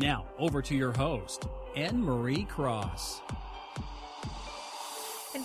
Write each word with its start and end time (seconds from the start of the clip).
Now, 0.00 0.26
over 0.38 0.62
to 0.62 0.76
your 0.76 0.92
host, 0.92 1.48
Annemarie 1.74 2.48
Cross. 2.48 3.20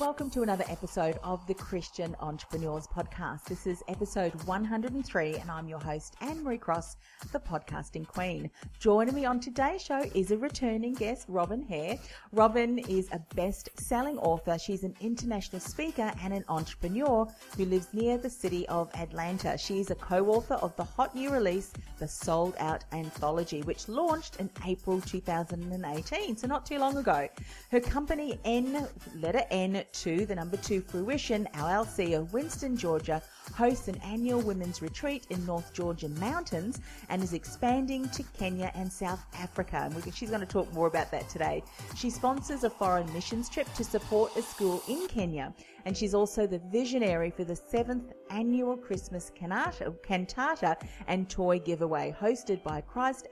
Welcome 0.04 0.30
to 0.32 0.42
another 0.42 0.66
episode 0.68 1.18
of 1.24 1.48
the 1.48 1.54
Christian 1.54 2.14
Entrepreneurs 2.20 2.88
Podcast. 2.88 3.46
This 3.46 3.66
is 3.66 3.82
episode 3.88 4.36
103, 4.44 5.36
and 5.36 5.50
I'm 5.50 5.70
your 5.70 5.80
host, 5.80 6.18
Annemarie 6.22 6.60
Cross, 6.60 6.98
the 7.32 7.40
podcasting 7.40 8.06
queen. 8.06 8.52
Joining 8.80 9.16
me 9.16 9.24
on 9.24 9.40
today's 9.40 9.82
show 9.82 10.04
is 10.14 10.32
a 10.32 10.38
returning 10.38 10.94
guest, 10.94 11.28
Robin 11.30 11.62
Hair. 11.62 12.00
Robin 12.34 12.80
is 12.80 13.08
a 13.14 13.20
best 13.34 13.70
selling 13.80 14.18
author. 14.18 14.60
She's 14.60 14.84
an 14.84 14.94
international 15.00 15.62
speaker 15.62 16.12
and 16.22 16.34
an 16.34 16.44
entrepreneur 16.50 17.26
who 17.56 17.64
lives 17.64 17.88
near 17.94 18.18
the 18.18 18.30
city 18.30 18.68
of 18.68 18.94
Atlanta. 18.96 19.58
She's 19.58 19.90
a 19.90 19.96
co 19.96 20.26
author 20.26 20.56
of 20.56 20.76
the 20.76 20.84
hot 20.84 21.16
new 21.16 21.30
release, 21.30 21.72
The 22.00 22.10
Souled 22.10 22.56
Out 22.60 22.84
Anthology, 22.92 23.62
which 23.62 23.88
launched 23.88 24.36
in 24.36 24.50
April 24.66 25.00
2018, 25.00 26.36
so 26.36 26.46
not 26.46 26.66
too 26.66 26.78
long 26.78 26.98
ago. 26.98 27.30
Her 27.72 27.80
company, 27.80 28.38
N, 28.44 28.86
letter 29.16 29.44
N, 29.50 29.82
the 29.94 30.36
number 30.36 30.58
two 30.58 30.82
Fruition 30.82 31.48
LLC 31.54 32.18
of 32.18 32.34
Winston, 32.34 32.76
Georgia, 32.76 33.22
hosts 33.56 33.88
an 33.88 33.96
annual 34.04 34.42
women's 34.42 34.82
retreat 34.82 35.28
in 35.30 35.46
North 35.46 35.72
Georgian 35.72 36.20
mountains 36.20 36.82
and 37.10 37.22
is 37.24 37.34
expanding 37.34 38.10
to 38.10 38.24
Kenya 38.38 38.72
and 38.74 38.92
South 38.92 39.24
Africa. 39.38 39.90
And 39.90 40.14
she's 40.14 40.30
going 40.30 40.42
to 40.42 40.48
talk 40.48 40.74
more 40.74 40.88
about 40.88 41.12
that 41.12 41.30
today. 41.30 41.64
She 41.96 42.10
sponsors 42.10 42.64
a 42.64 42.70
foreign 42.70 43.12
missions 43.14 43.48
trip 43.50 43.72
to 43.76 43.84
support 43.84 44.36
a 44.36 44.42
school 44.42 44.82
in 44.90 45.08
Kenya, 45.08 45.54
and 45.86 45.96
she's 45.96 46.14
also 46.14 46.48
the 46.48 46.60
visionary 46.72 47.30
for 47.30 47.44
the 47.44 47.56
seventh 47.56 48.12
annual 48.30 48.76
Christmas 48.76 49.32
cantata, 49.32 50.78
and 51.08 51.30
toy 51.30 51.60
giveaway 51.60 52.16
hosted 52.20 52.64
by 52.64 52.82
Christ 52.82 53.28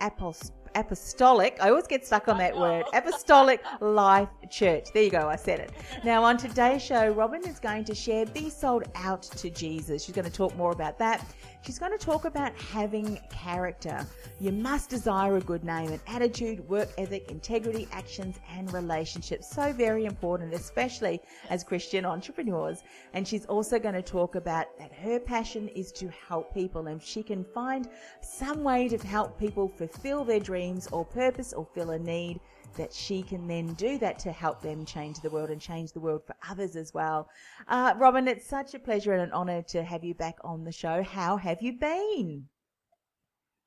Apostolic 0.00 0.57
apostolic. 0.74 1.56
I 1.60 1.70
always 1.70 1.86
get 1.86 2.06
stuck 2.06 2.28
on 2.28 2.38
that 2.38 2.56
word. 2.56 2.84
Apostolic 2.92 3.62
Life 3.80 4.28
Church. 4.50 4.88
There 4.92 5.02
you 5.02 5.10
go. 5.10 5.28
I 5.28 5.36
said 5.36 5.60
it. 5.60 5.72
Now 6.04 6.24
on 6.24 6.36
today's 6.36 6.82
show, 6.82 7.10
Robin 7.10 7.42
is 7.46 7.58
going 7.58 7.84
to 7.84 7.94
share 7.94 8.26
"Be 8.26 8.50
Souled 8.50 8.84
Out 8.94 9.22
to 9.22 9.50
Jesus." 9.50 10.04
She's 10.04 10.14
going 10.14 10.24
to 10.24 10.32
talk 10.32 10.56
more 10.56 10.72
about 10.72 10.98
that. 10.98 11.24
She's 11.62 11.78
going 11.78 11.92
to 11.92 11.98
talk 11.98 12.24
about 12.24 12.56
having 12.56 13.20
character. 13.30 14.06
You 14.40 14.52
must 14.52 14.88
desire 14.88 15.36
a 15.36 15.40
good 15.40 15.64
name, 15.64 15.92
an 15.92 16.00
attitude, 16.06 16.66
work 16.68 16.88
ethic, 16.96 17.30
integrity, 17.30 17.88
actions, 17.92 18.38
and 18.50 18.72
relationships. 18.72 19.50
So 19.50 19.72
very 19.72 20.06
important, 20.06 20.54
especially 20.54 21.20
as 21.50 21.64
Christian 21.64 22.06
entrepreneurs. 22.06 22.82
And 23.12 23.26
she's 23.26 23.44
also 23.46 23.78
going 23.78 23.94
to 23.94 24.02
talk 24.02 24.34
about 24.34 24.66
that 24.78 24.92
her 24.92 25.18
passion 25.18 25.68
is 25.68 25.92
to 25.92 26.08
help 26.08 26.54
people 26.54 26.86
and 26.86 27.02
she 27.02 27.22
can 27.22 27.44
find 27.44 27.88
some 28.22 28.62
way 28.62 28.88
to 28.88 28.96
help 29.06 29.38
people 29.38 29.68
fulfill 29.68 30.24
their 30.24 30.40
dreams 30.40 30.88
or 30.92 31.04
purpose 31.04 31.52
or 31.52 31.66
fill 31.74 31.90
a 31.90 31.98
need 31.98 32.40
that 32.76 32.92
she 32.92 33.22
can 33.22 33.46
then 33.46 33.74
do 33.74 33.98
that 33.98 34.18
to 34.20 34.32
help 34.32 34.62
them 34.62 34.84
change 34.84 35.20
the 35.20 35.30
world 35.30 35.50
and 35.50 35.60
change 35.60 35.92
the 35.92 36.00
world 36.00 36.22
for 36.26 36.36
others 36.48 36.76
as 36.76 36.94
well. 36.94 37.28
Uh, 37.66 37.94
Robin, 37.96 38.28
it's 38.28 38.46
such 38.46 38.74
a 38.74 38.78
pleasure 38.78 39.12
and 39.12 39.22
an 39.22 39.32
honor 39.32 39.62
to 39.62 39.82
have 39.82 40.04
you 40.04 40.14
back 40.14 40.36
on 40.42 40.64
the 40.64 40.72
show. 40.72 41.02
How 41.02 41.36
have 41.36 41.62
you 41.62 41.72
been? 41.72 42.48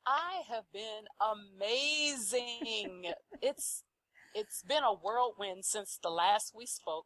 I 0.06 0.42
have 0.50 0.66
been 0.74 1.06
amazing. 1.22 3.14
it's 3.42 3.84
it's 4.34 4.64
been 4.64 4.84
a 4.84 4.94
whirlwind 4.94 5.66
since 5.66 6.00
the 6.02 6.10
last 6.10 6.54
we 6.56 6.66
spoke. 6.66 7.06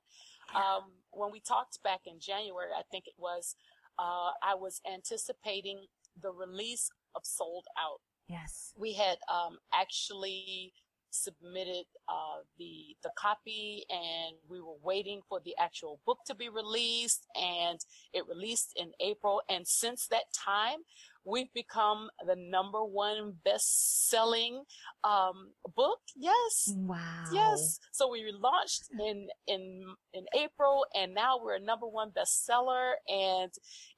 Um, 0.53 0.91
when 1.11 1.31
we 1.31 1.39
talked 1.39 1.81
back 1.83 2.01
in 2.05 2.19
January, 2.19 2.69
I 2.77 2.83
think 2.91 3.07
it 3.07 3.15
was, 3.17 3.55
uh, 3.97 4.31
I 4.43 4.53
was 4.55 4.79
anticipating 4.91 5.85
the 6.21 6.31
release 6.31 6.91
of 7.15 7.23
Souled 7.25 7.65
Out. 7.79 8.01
Yes. 8.27 8.73
We 8.77 8.93
had 8.93 9.17
um, 9.31 9.57
actually 9.73 10.73
submitted 11.15 11.85
uh, 12.07 12.41
the 12.57 12.95
the 13.03 13.11
copy, 13.17 13.85
and 13.89 14.35
we 14.49 14.59
were 14.61 14.77
waiting 14.83 15.21
for 15.27 15.39
the 15.43 15.55
actual 15.59 15.99
book 16.05 16.19
to 16.27 16.35
be 16.35 16.49
released, 16.49 17.25
and 17.35 17.79
it 18.13 18.27
released 18.27 18.73
in 18.75 18.91
April. 18.99 19.41
And 19.49 19.67
since 19.67 20.07
that 20.07 20.25
time, 20.33 20.79
we've 21.25 21.51
become 21.53 22.09
the 22.25 22.35
number 22.35 22.83
one 22.83 23.33
best 23.43 24.09
selling 24.09 24.63
um, 25.03 25.51
book. 25.75 25.99
Yes. 26.15 26.73
Wow. 26.75 27.25
Yes. 27.31 27.79
So 27.91 28.09
we 28.09 28.31
launched 28.31 28.83
in 28.99 29.27
in 29.47 29.85
in 30.13 30.25
April, 30.35 30.85
and 30.95 31.13
now 31.13 31.39
we're 31.41 31.55
a 31.55 31.59
number 31.59 31.87
one 31.87 32.11
bestseller, 32.11 32.93
and 33.09 33.51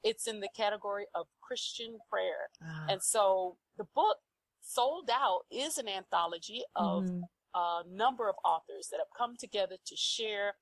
it's 0.04 0.28
in 0.28 0.40
the 0.40 0.50
category 0.56 1.06
of 1.14 1.28
Christian 1.42 1.98
prayer. 2.10 2.50
Ah. 2.64 2.86
And 2.90 3.04
so 3.04 3.58
the 3.78 3.86
book 3.96 4.18
Souled 4.68 5.10
Out 5.12 5.42
is 5.50 5.78
an 5.78 5.88
anthology 5.88 6.62
of 6.76 7.04
mm-hmm. 7.04 7.22
a 7.56 7.84
number 7.90 8.28
of 8.28 8.36
authors 8.44 8.90
that 8.92 8.98
have 8.98 9.08
come 9.18 9.36
together 9.38 9.78
to 9.86 9.96
share 9.96 10.56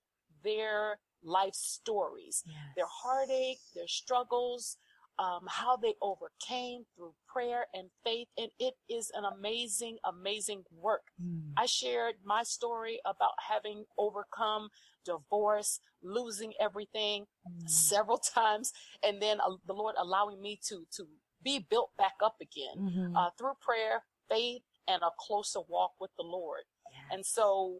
their 0.43 0.99
life 1.23 1.55
stories, 1.55 2.43
yes. 2.45 2.55
their 2.75 2.85
heartache, 2.87 3.57
their 3.73 3.87
struggles, 3.87 4.77
um, 5.17 5.41
how 5.47 5.75
they 5.77 5.95
overcame 6.01 6.83
through 6.95 7.13
prayer 7.27 7.65
and 7.73 7.89
faith. 8.03 8.27
And 8.37 8.49
it 8.59 8.75
is 8.89 9.11
an 9.15 9.23
amazing, 9.23 9.97
amazing 10.05 10.63
work. 10.71 11.03
Mm. 11.21 11.53
I 11.57 11.65
shared 11.65 12.15
my 12.23 12.43
story 12.43 12.99
about 13.05 13.33
having 13.49 13.85
overcome 13.97 14.69
divorce, 15.03 15.79
losing 16.03 16.53
everything 16.59 17.25
mm. 17.47 17.69
several 17.69 18.17
times, 18.35 18.71
and 19.03 19.21
then 19.21 19.39
uh, 19.39 19.55
the 19.65 19.73
Lord 19.73 19.95
allowing 19.97 20.41
me 20.41 20.59
to, 20.67 20.85
to 20.97 21.07
be 21.45 21.65
built 21.69 21.91
back 21.97 22.15
up 22.21 22.35
again 22.41 22.77
mm-hmm. 22.77 23.15
uh, 23.15 23.29
through 23.37 23.53
prayer, 23.61 24.03
faith, 24.29 24.63
and 24.87 25.01
a 25.01 25.11
closer 25.17 25.59
walk 25.69 25.91
with 26.01 26.11
the 26.17 26.23
Lord. 26.23 26.63
And 27.11 27.25
so 27.25 27.79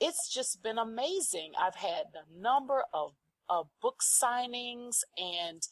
it's 0.00 0.32
just 0.32 0.62
been 0.62 0.78
amazing. 0.78 1.52
I've 1.60 1.74
had 1.74 2.04
a 2.14 2.40
number 2.40 2.84
of, 2.92 3.12
of 3.48 3.66
book 3.80 4.00
signings 4.02 4.98
and 5.16 5.62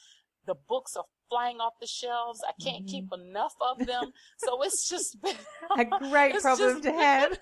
the 0.47 0.55
books 0.69 0.97
are 0.97 1.05
flying 1.29 1.59
off 1.59 1.75
the 1.81 1.87
shelves. 1.87 2.41
I 2.47 2.53
can't 2.63 2.87
mm-hmm. 2.87 2.95
keep 2.95 3.13
enough 3.13 3.55
of 3.61 3.87
them. 3.87 4.13
so 4.39 4.63
it's 4.63 4.89
just 4.89 5.21
been 5.23 5.37
a 5.77 5.85
great 5.85 6.35
problem 6.41 6.81
to 6.83 6.93
have. 6.93 7.39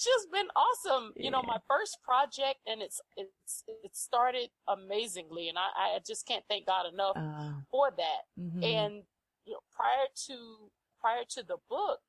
It's 0.00 0.06
just 0.06 0.32
been 0.32 0.48
awesome. 0.56 1.12
Yeah. 1.16 1.24
You 1.24 1.30
know, 1.30 1.42
my 1.42 1.58
first 1.68 1.98
project 2.02 2.60
and 2.66 2.80
it's, 2.80 3.00
it's, 3.16 3.64
it 3.84 3.94
started 3.94 4.48
amazingly 4.68 5.48
and 5.48 5.58
I, 5.58 5.96
I 5.96 5.98
just 6.06 6.26
can't 6.26 6.44
thank 6.48 6.66
God 6.66 6.86
enough 6.92 7.16
uh, 7.16 7.60
for 7.70 7.90
that. 7.96 8.40
Mm-hmm. 8.40 8.64
And, 8.64 8.94
you 9.44 9.52
know, 9.52 9.60
prior 9.74 10.06
to, 10.26 10.70
prior 11.00 11.22
to 11.30 11.42
the 11.42 11.56
book, 11.68 12.00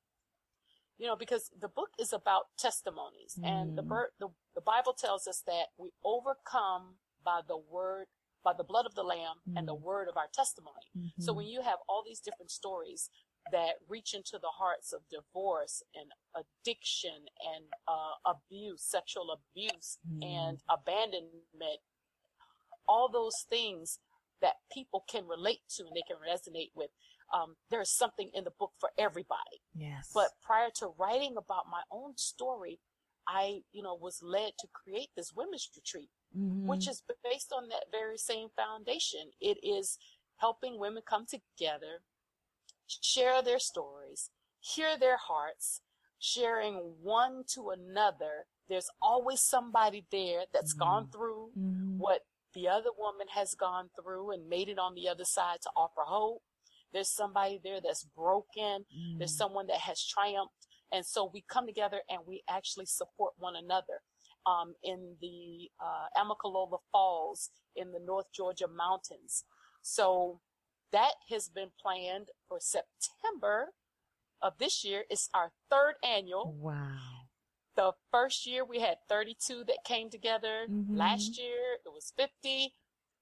you 0.97 1.07
know, 1.07 1.16
because 1.16 1.50
the 1.59 1.68
book 1.68 1.90
is 2.00 2.13
about 2.13 2.44
testimonies 2.57 3.35
mm. 3.40 3.47
and 3.47 3.78
the, 3.78 3.81
mm. 3.81 4.03
the, 4.19 4.28
the 4.53 4.62
Bible 4.62 4.94
tells 4.94 5.25
us 5.25 5.41
that 5.47 5.68
we 5.78 5.90
overcome 6.06 6.96
by 7.25 7.41
the 7.47 7.58
word 7.58 8.06
by 8.44 8.53
the 8.58 8.63
blood 8.63 8.88
of 8.88 8.96
the 8.96 9.03
lamb 9.03 9.38
mm 9.47 9.58
and 9.58 9.68
the 9.68 9.75
mm. 9.75 9.81
word 9.81 10.08
of 10.08 10.18
our 10.18 10.28
testimony. 10.34 10.90
Mm-hmm. 10.97 11.22
So 11.22 11.34
when 11.34 11.46
you 11.46 11.62
have 11.62 11.78
all 11.88 12.03
these 12.06 12.19
different 12.19 12.50
stories 12.50 13.09
that 13.52 13.81
reach 13.90 14.13
into 14.13 14.38
the 14.41 14.52
hearts 14.59 14.93
of 14.93 15.02
divorce 15.09 15.84
and 15.96 16.11
addiction 16.35 17.26
and 17.55 17.66
uh, 17.88 18.32
abuse, 18.34 18.82
sexual 18.84 19.28
abuse 19.32 19.97
mm 20.08 20.22
and 20.23 20.59
abandonment, 20.70 21.82
all 22.88 23.09
those 23.09 23.46
things 23.49 23.99
that 24.41 24.55
people 24.72 25.03
can 25.09 25.28
relate 25.28 25.61
to 25.70 25.84
and 25.84 25.96
they 25.96 26.03
can 26.08 26.17
resonate 26.17 26.72
with. 26.76 26.90
Um, 27.34 27.55
there's 27.70 27.90
something 27.90 28.29
in 28.34 28.43
the 28.43 28.52
book 28.59 28.73
for 28.79 28.90
everybody. 28.97 29.61
Yes. 29.76 30.11
But 30.14 30.29
prior 30.43 30.70
to 30.76 30.93
writing 30.99 31.35
about 31.38 31.66
my 31.72 31.82
own 31.91 32.17
story, 32.17 32.79
I, 33.28 33.61
you 33.72 33.82
know, 33.82 33.97
was 33.99 34.22
led 34.22 34.52
to 34.59 34.67
create 34.73 35.09
this 35.16 35.32
women's 35.34 35.70
retreat, 35.76 36.09
mm-hmm. 36.38 36.67
which 36.67 36.88
is 36.88 37.03
based 37.23 37.53
on 37.55 37.70
that 37.70 37.85
very 37.91 38.17
same 38.17 38.49
foundation. 38.55 39.32
It 39.40 39.58
is 39.64 39.97
helping 40.38 40.79
women 40.79 41.03
come 41.08 41.26
together, 41.26 42.02
share 43.02 43.41
their 43.41 43.59
stories, 43.59 44.29
hear 44.59 44.97
their 44.97 45.17
hearts, 45.17 45.82
sharing 46.20 46.76
one 47.02 47.43
to 47.53 47.70
another. 47.70 48.46
There's 48.70 48.90
always 49.02 49.41
somebody 49.41 50.05
there 50.11 50.43
that's 50.53 50.73
mm-hmm. 50.73 50.84
gone 50.84 51.09
through 51.11 51.49
mm-hmm. 51.58 51.97
what 51.97 52.22
the 52.53 52.67
other 52.67 52.90
woman 52.97 53.28
has 53.34 53.55
gone 53.55 53.90
through 53.99 54.32
and 54.32 54.49
made 54.49 54.70
it 54.70 54.78
on 54.78 54.96
the 54.96 55.08
other 55.08 55.26
side 55.26 55.59
to 55.64 55.70
offer 55.76 56.02
hope. 56.05 56.41
There's 56.93 57.09
somebody 57.09 57.59
there 57.64 57.79
that's 57.82 58.03
broken. 58.03 58.85
There's 59.17 59.34
mm. 59.34 59.38
someone 59.38 59.67
that 59.67 59.79
has 59.79 60.05
triumphed 60.05 60.67
And 60.91 61.05
so 61.05 61.32
we 61.34 61.43
come 61.47 61.66
together 61.66 62.02
and 62.09 62.20
we 62.28 62.43
actually 62.49 62.85
support 62.85 63.34
one 63.38 63.55
another. 63.55 64.02
Um, 64.47 64.73
in 64.84 65.17
the 65.22 65.70
uh, 65.79 66.08
Amicalola 66.17 66.79
Falls 66.91 67.52
in 67.76 67.91
the 67.91 67.99
North 67.99 68.26
Georgia 68.34 68.67
mountains. 68.67 69.46
So 69.84 70.41
that 70.91 71.14
has 71.29 71.49
been 71.49 71.72
planned 71.82 72.29
for 72.47 72.59
September 72.59 73.73
of 74.41 74.58
this 74.58 74.84
year. 74.84 75.03
It's 75.09 75.29
our 75.34 75.52
third 75.70 75.96
annual. 76.03 76.53
Wow. 76.58 76.97
The 77.76 77.93
first 78.11 78.46
year 78.46 78.66
we 78.66 78.79
had 78.79 78.97
32 79.08 79.64
that 79.66 79.84
came 79.85 80.09
together. 80.09 80.67
Mhm. 80.70 80.97
Last 80.97 81.38
year 81.40 81.78
it 81.85 81.90
was 81.93 82.11
50. 82.17 82.76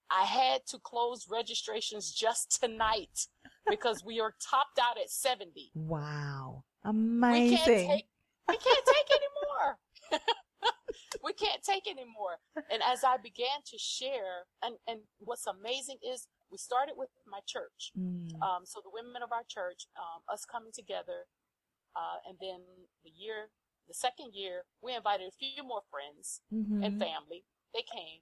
I 0.10 0.24
had 0.24 0.66
to 0.68 0.80
close 0.80 1.28
registrations 1.30 2.12
just 2.12 2.60
tonight 2.60 3.28
because 3.70 4.04
we 4.04 4.20
are 4.20 4.36
topped 4.40 4.80
out 4.80 4.98
at 4.98 5.12
70. 5.12 5.72
Wow. 5.76 6.64
We 6.84 6.90
Amazing. 6.90 7.58
can't 7.58 7.90
take 7.90 8.10
we 8.48 8.58
can't 8.58 8.86
take 8.86 9.12
anymore. 9.12 9.80
we 11.24 11.34
can't 11.34 11.62
take 11.62 11.88
anymore. 11.88 12.40
And 12.72 12.82
as 12.84 13.04
I 13.04 13.18
began 13.18 13.62
to 13.68 13.78
share, 13.78 14.46
and, 14.64 14.76
and 14.88 15.02
what's 15.20 15.46
amazing 15.46 15.98
is 16.02 16.28
we 16.52 16.58
started 16.58 16.96
with 16.98 17.10
my 17.28 17.40
church. 17.46 17.92
Mm. 17.98 18.42
Um, 18.42 18.66
so 18.66 18.82
the 18.82 18.90
women 18.92 19.22
of 19.24 19.32
our 19.32 19.44
church, 19.48 19.88
um, 19.98 20.22
us 20.28 20.46
coming 20.46 20.72
together, 20.74 21.28
uh, 21.96 22.18
and 22.28 22.38
then 22.40 22.62
the 23.04 23.10
year, 23.10 23.50
the 23.88 23.94
second 23.94 24.34
year, 24.34 24.66
we 24.82 24.96
invited 24.96 25.28
a 25.28 25.32
few 25.32 25.64
more 25.64 25.82
friends 25.90 26.42
Mhm. 26.52 26.86
and 26.86 27.00
family. 27.00 27.46
They 27.74 27.84
came. 27.84 28.22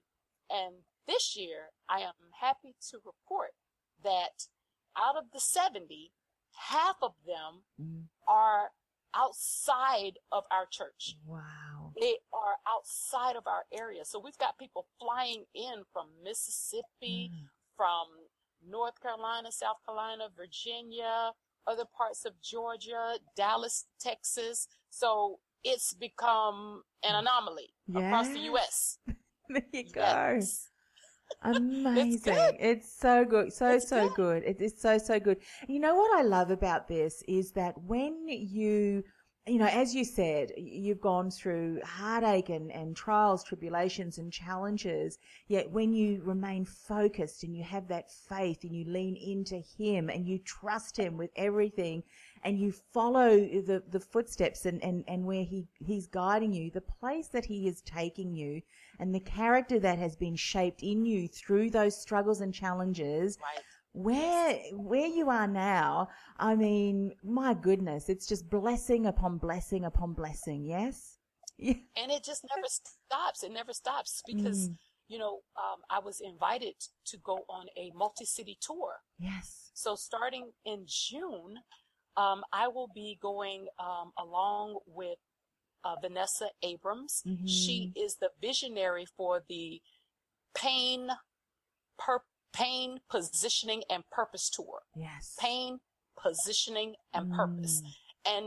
And 0.49 0.85
this 1.05 1.35
year, 1.35 1.71
I 1.89 2.01
am 2.01 2.31
happy 2.39 2.75
to 2.89 2.99
report 3.03 3.55
that 4.03 4.47
out 4.95 5.15
of 5.17 5.31
the 5.31 5.39
70, 5.39 6.13
half 6.53 7.01
of 7.01 7.15
them 7.25 7.65
Mm. 7.79 8.09
are 8.27 8.73
outside 9.13 10.19
of 10.31 10.45
our 10.51 10.65
church. 10.65 11.15
Wow. 11.25 11.93
They 11.99 12.19
are 12.31 12.57
outside 12.65 13.35
of 13.35 13.47
our 13.47 13.65
area. 13.71 14.05
So 14.05 14.19
we've 14.19 14.37
got 14.37 14.57
people 14.57 14.87
flying 14.99 15.45
in 15.53 15.85
from 15.91 16.21
Mississippi, 16.23 17.29
Mm. 17.33 17.46
From 17.77 18.07
North 18.67 18.99
Carolina, 19.01 19.51
South 19.51 19.77
Carolina, 19.85 20.27
Virginia, 20.35 21.31
other 21.67 21.85
parts 21.97 22.25
of 22.25 22.33
Georgia, 22.41 23.15
Dallas, 23.35 23.85
Texas. 23.99 24.67
So 24.89 25.39
it's 25.63 25.93
become 25.93 26.83
an 27.03 27.15
anomaly 27.15 27.69
across 27.95 28.29
the 28.29 28.39
U.S. 28.39 28.99
There 29.49 29.63
you 29.71 29.85
go. 29.93 30.01
Amazing. 31.43 32.57
It's 32.59 32.91
so 32.99 33.23
good. 33.23 33.53
So, 33.53 33.69
It's 33.69 33.87
so 33.87 34.09
good. 34.09 34.43
good. 34.43 34.43
It 34.43 34.61
is 34.61 34.79
so, 34.79 34.97
so 34.97 35.19
good. 35.19 35.37
You 35.67 35.79
know 35.79 35.95
what 35.95 36.19
I 36.19 36.23
love 36.23 36.51
about 36.51 36.87
this 36.87 37.23
is 37.27 37.51
that 37.53 37.81
when 37.81 38.27
you, 38.27 39.03
you 39.47 39.57
know, 39.57 39.67
as 39.67 39.95
you 39.95 40.03
said, 40.03 40.51
you've 40.57 41.01
gone 41.01 41.31
through 41.31 41.79
heartache 41.83 42.49
and, 42.49 42.71
and 42.71 42.95
trials, 42.95 43.43
tribulations 43.43 44.17
and 44.17 44.31
challenges. 44.31 45.19
Yet 45.47 45.71
when 45.71 45.93
you 45.93 46.21
remain 46.23 46.65
focused 46.65 47.43
and 47.43 47.55
you 47.55 47.63
have 47.63 47.87
that 47.87 48.11
faith 48.11 48.63
and 48.63 48.75
you 48.75 48.85
lean 48.85 49.15
into 49.15 49.57
Him 49.77 50.09
and 50.09 50.27
you 50.27 50.39
trust 50.39 50.97
Him 50.97 51.17
with 51.17 51.31
everything 51.35 52.03
and 52.43 52.59
you 52.59 52.71
follow 52.71 53.37
the, 53.37 53.83
the 53.89 53.99
footsteps 53.99 54.65
and, 54.65 54.83
and, 54.83 55.03
and 55.07 55.25
where 55.25 55.43
he, 55.43 55.67
He's 55.85 56.07
guiding 56.07 56.53
you, 56.53 56.69
the 56.69 56.81
place 56.81 57.27
that 57.29 57.45
He 57.45 57.67
is 57.67 57.81
taking 57.81 58.33
you 58.33 58.61
and 58.99 59.13
the 59.13 59.19
character 59.19 59.79
that 59.79 59.99
has 59.99 60.15
been 60.15 60.35
shaped 60.35 60.83
in 60.83 61.05
you 61.05 61.27
through 61.27 61.69
those 61.69 61.99
struggles 61.99 62.41
and 62.41 62.53
challenges 62.53 63.37
Right. 63.41 63.63
Where 63.93 64.53
where 64.73 65.07
you 65.07 65.29
are 65.29 65.47
now 65.47 66.07
i 66.37 66.55
mean 66.55 67.11
my 67.23 67.53
goodness 67.53 68.09
it's 68.09 68.27
just 68.27 68.49
blessing 68.49 69.05
upon 69.07 69.37
blessing 69.37 69.85
upon 69.85 70.13
blessing 70.13 70.63
yes 70.65 71.17
yeah. 71.57 71.73
And 71.97 72.11
it 72.11 72.23
just 72.23 72.45
never 72.55 72.67
stops. 72.69 73.41
It 73.41 73.51
never 73.51 73.73
stops 73.73 74.21
because, 74.27 74.69
Mm. 74.69 74.75
you 75.07 75.17
know, 75.17 75.39
um, 75.57 75.81
I 75.89 75.97
was 75.97 76.21
invited 76.21 76.75
to 77.05 77.17
go 77.17 77.39
on 77.49 77.65
a 77.75 77.91
multi-city 77.95 78.59
tour. 78.61 79.01
yes 79.17 79.71
So 79.73 79.95
starting 79.95 80.51
in 80.65 80.85
June, 80.85 81.57
um, 82.15 82.43
I 82.53 82.67
will 82.67 82.89
be 82.93 83.17
going 83.19 83.65
um, 83.79 84.11
along 84.19 84.79
with 84.85 85.17
uh, 85.83 85.95
Vanessa 85.99 86.49
Abrams. 86.61 87.23
She 87.47 87.91
is 87.95 88.17
the 88.17 88.29
visionary 88.39 89.05
for 89.17 89.43
the 89.49 89.81
pain, 90.53 91.09
per, 91.97 92.19
pain 92.57 92.99
positioning 93.09 93.83
and 93.89 94.03
purpose 94.09 94.49
tour. 94.49 94.79
yes 94.95 95.35
Pain, 95.39 95.79
positioning, 96.21 96.95
and 97.13 97.31
purpose. 97.31 97.81
Mm. 97.81 97.91
And 98.33 98.45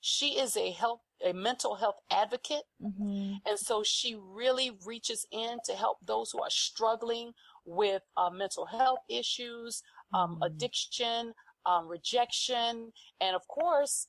she 0.00 0.38
is 0.38 0.56
a 0.56 0.70
health, 0.72 1.00
a 1.24 1.32
mental 1.32 1.74
health 1.76 1.96
advocate. 2.10 2.64
Mhm. 2.80 3.40
And 3.46 3.58
so 3.58 3.82
she 3.82 4.14
really 4.14 4.70
reaches 4.84 5.26
in 5.30 5.58
to 5.66 5.74
help 5.74 5.98
those 6.02 6.30
who 6.30 6.40
are 6.42 6.50
struggling 6.50 7.32
with 7.64 8.02
uh, 8.16 8.30
mental 8.30 8.66
health 8.66 9.00
issues, 9.08 9.82
um, 10.12 10.36
Mm. 10.38 10.46
addiction, 10.46 11.34
um, 11.64 11.86
rejection. 11.88 12.92
And 13.20 13.34
of 13.36 13.46
course, 13.48 14.08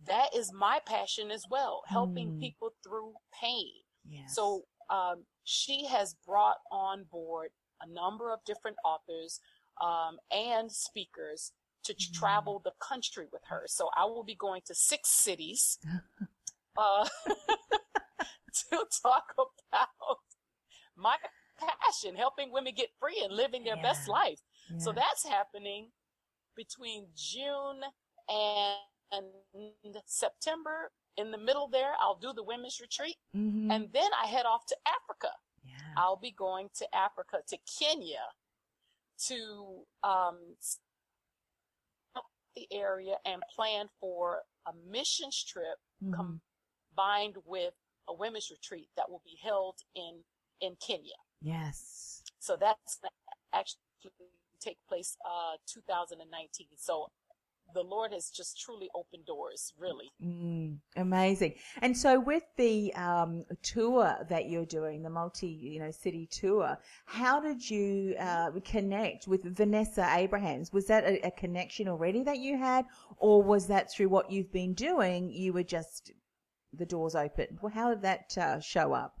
that 0.00 0.34
is 0.34 0.52
my 0.52 0.78
passion 0.80 1.30
as 1.30 1.44
well, 1.48 1.82
helping 1.86 2.32
Mm. 2.32 2.40
people 2.40 2.70
through 2.82 3.14
pain. 3.32 3.72
yes 4.08 4.34
So 4.34 4.62
um, 4.88 5.26
she 5.42 5.84
has 5.86 6.14
brought 6.26 6.58
on 6.70 7.04
board 7.04 7.50
a 7.82 7.86
number 7.88 8.32
of 8.32 8.40
different 8.44 8.76
authors 8.84 9.40
um, 9.80 10.18
and 10.30 10.70
speakers 10.72 11.52
to 11.84 11.94
Mm. 11.94 12.12
travel 12.12 12.60
the 12.64 12.72
country 12.80 13.26
with 13.32 13.42
her. 13.46 13.64
So 13.66 13.90
I 13.96 14.04
will 14.06 14.24
be 14.24 14.34
going 14.34 14.62
to 14.66 14.74
six 14.74 15.08
cities 15.10 15.78
uh, 16.76 17.08
to 18.70 18.84
talk 19.02 19.32
about 19.36 20.18
my 20.96 21.16
passion, 21.58 22.16
helping 22.16 22.50
women 22.52 22.74
get 22.74 22.88
free 22.98 23.20
and 23.22 23.32
living 23.32 23.64
their 23.64 23.76
best 23.76 24.06
Yeah. 24.08 24.12
life. 24.14 24.40
So 24.78 24.92
that's 24.92 25.24
happening 25.24 25.92
between 26.56 27.06
June 27.14 27.82
and, 28.28 28.78
and 29.12 29.96
September. 30.06 30.90
In 31.16 31.30
the 31.30 31.38
middle 31.38 31.68
there, 31.68 31.94
I'll 32.00 32.16
do 32.18 32.32
the 32.32 32.42
women's 32.42 32.80
retreat. 32.80 33.16
Mhm. 33.34 33.70
And 33.72 33.92
then 33.92 34.10
I 34.22 34.26
head 34.26 34.44
off 34.44 34.66
to 34.66 34.76
Africa. 34.86 35.05
I'll 35.96 36.16
be 36.16 36.30
going 36.32 36.68
to 36.76 36.86
Africa, 36.94 37.38
to 37.48 37.58
Kenya, 37.78 38.24
to 39.28 39.86
um, 40.02 40.56
the 42.54 42.66
area 42.72 43.16
and 43.24 43.42
plan 43.54 43.86
for 44.00 44.42
a 44.66 44.72
missions 44.72 45.42
trip 45.44 45.78
Mhm. 46.02 46.40
combined 46.90 47.36
with 47.44 47.74
a 48.08 48.14
women's 48.14 48.50
retreat 48.50 48.88
that 48.96 49.10
will 49.10 49.22
be 49.24 49.36
held 49.42 49.82
in 49.94 50.24
in 50.60 50.76
Kenya. 50.76 51.16
yes 51.42 52.22
So 52.38 52.56
that's 52.56 52.98
actually 53.52 53.82
take 54.60 54.78
place 54.88 55.16
uh 55.24 55.58
2019. 55.66 56.68
So 56.78 57.12
the 57.74 57.82
Lord 57.82 58.12
has 58.12 58.30
just 58.30 58.60
truly 58.60 58.88
opened 58.94 59.26
doors, 59.26 59.72
really. 59.78 60.10
Mm, 60.22 60.78
amazing. 60.96 61.54
And 61.82 61.96
so 61.96 62.18
with 62.20 62.44
the 62.56 62.94
um, 62.94 63.44
tour 63.62 64.16
that 64.28 64.48
you're 64.48 64.66
doing, 64.66 65.02
the 65.02 65.10
multi, 65.10 65.48
you 65.48 65.80
know, 65.80 65.90
city 65.90 66.26
tour, 66.30 66.78
how 67.04 67.40
did 67.40 67.68
you 67.68 68.14
uh, 68.18 68.50
connect 68.64 69.26
with 69.26 69.44
Vanessa 69.44 70.08
Abrahams? 70.14 70.72
Was 70.72 70.86
that 70.86 71.04
a, 71.04 71.26
a 71.26 71.30
connection 71.30 71.88
already 71.88 72.22
that 72.22 72.38
you 72.38 72.56
had, 72.56 72.86
or 73.18 73.42
was 73.42 73.66
that 73.66 73.92
through 73.92 74.08
what 74.08 74.30
you've 74.30 74.52
been 74.52 74.74
doing? 74.74 75.30
You 75.30 75.52
were 75.52 75.64
just 75.64 76.12
the 76.72 76.86
doors 76.86 77.14
open. 77.14 77.58
Well, 77.60 77.72
how 77.72 77.90
did 77.90 78.02
that 78.02 78.36
uh, 78.38 78.60
show 78.60 78.92
up? 78.92 79.20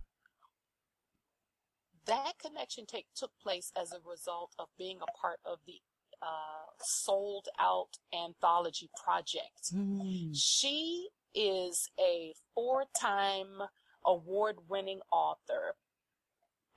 That 2.06 2.34
connection 2.38 2.86
take 2.86 3.06
took 3.16 3.32
place 3.42 3.72
as 3.76 3.92
a 3.92 3.98
result 4.08 4.54
of 4.58 4.68
being 4.78 4.98
a 5.02 5.18
part 5.20 5.40
of 5.44 5.58
the 5.66 5.80
uh, 6.22 6.66
souled 6.80 7.48
out 7.58 7.98
anthology 8.14 8.90
project. 9.02 9.72
Mm, 9.74 10.30
She 10.34 11.08
is 11.34 11.88
a 12.00 12.34
four-time 12.54 13.62
award-winning 14.04 15.00
author 15.12 15.76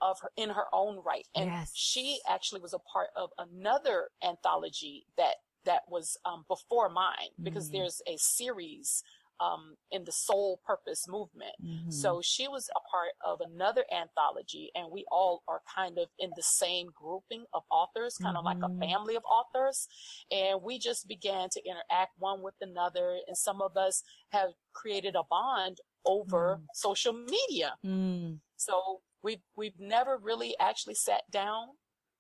of 0.02 0.20
her 0.22 0.32
in 0.38 0.50
her 0.50 0.66
own 0.74 1.00
right, 1.04 1.28
and 1.36 1.46
Yes. 1.46 1.72
she 1.74 2.22
actually 2.28 2.62
was 2.62 2.74
a 2.74 2.80
part 2.80 3.10
of 3.16 3.32
another 3.38 4.10
anthology 4.24 5.06
that 5.18 5.36
that 5.66 5.84
was 5.90 6.18
um, 6.24 6.46
before 6.48 6.88
mine 6.90 7.30
because 7.44 7.68
Mm. 7.70 7.74
there's 7.74 8.02
a 8.08 8.16
series 8.18 9.04
um, 9.40 9.78
in 9.92 10.04
the 10.04 10.12
soul 10.12 10.60
purpose 10.66 11.08
movement. 11.08 11.56
mhm. 11.60 11.92
So 11.92 12.22
she 12.22 12.48
was 12.48 12.70
a 12.76 12.80
part 12.92 13.14
of 13.26 13.42
another 13.42 13.86
anthology, 13.92 14.72
and 14.76 14.92
we 14.92 15.06
all 15.12 15.44
are 15.48 15.62
kind 15.74 15.98
of 15.98 16.10
in 16.20 16.34
the 16.36 16.44
same 16.44 16.88
grouping 16.94 17.46
of 17.54 17.64
authors, 17.72 18.18
kind 18.18 18.38
of 18.38 18.44
like 18.46 18.58
a 18.64 18.70
Mhm. 18.70 18.80
family 18.80 19.16
of 19.16 19.24
authors. 19.26 19.88
And 20.32 20.62
we 20.62 20.80
just 20.80 21.08
began 21.08 21.50
to 21.50 21.62
interact 21.66 22.18
one 22.20 22.42
with 22.42 22.56
another, 22.62 23.20
and 23.28 23.38
some 23.38 23.62
of 23.62 23.78
us 23.78 24.04
have 24.32 24.52
created 24.74 25.16
a 25.16 25.24
bond 25.24 25.82
over 26.06 26.60
Mm. 26.60 26.68
social 26.74 27.14
media. 27.14 27.78
Mm, 27.84 28.40
So 28.58 29.02
we've 29.24 29.42
we've 29.56 29.80
never 29.80 30.18
really 30.18 30.58
actually 30.60 30.96
sat 30.96 31.24
down 31.32 31.78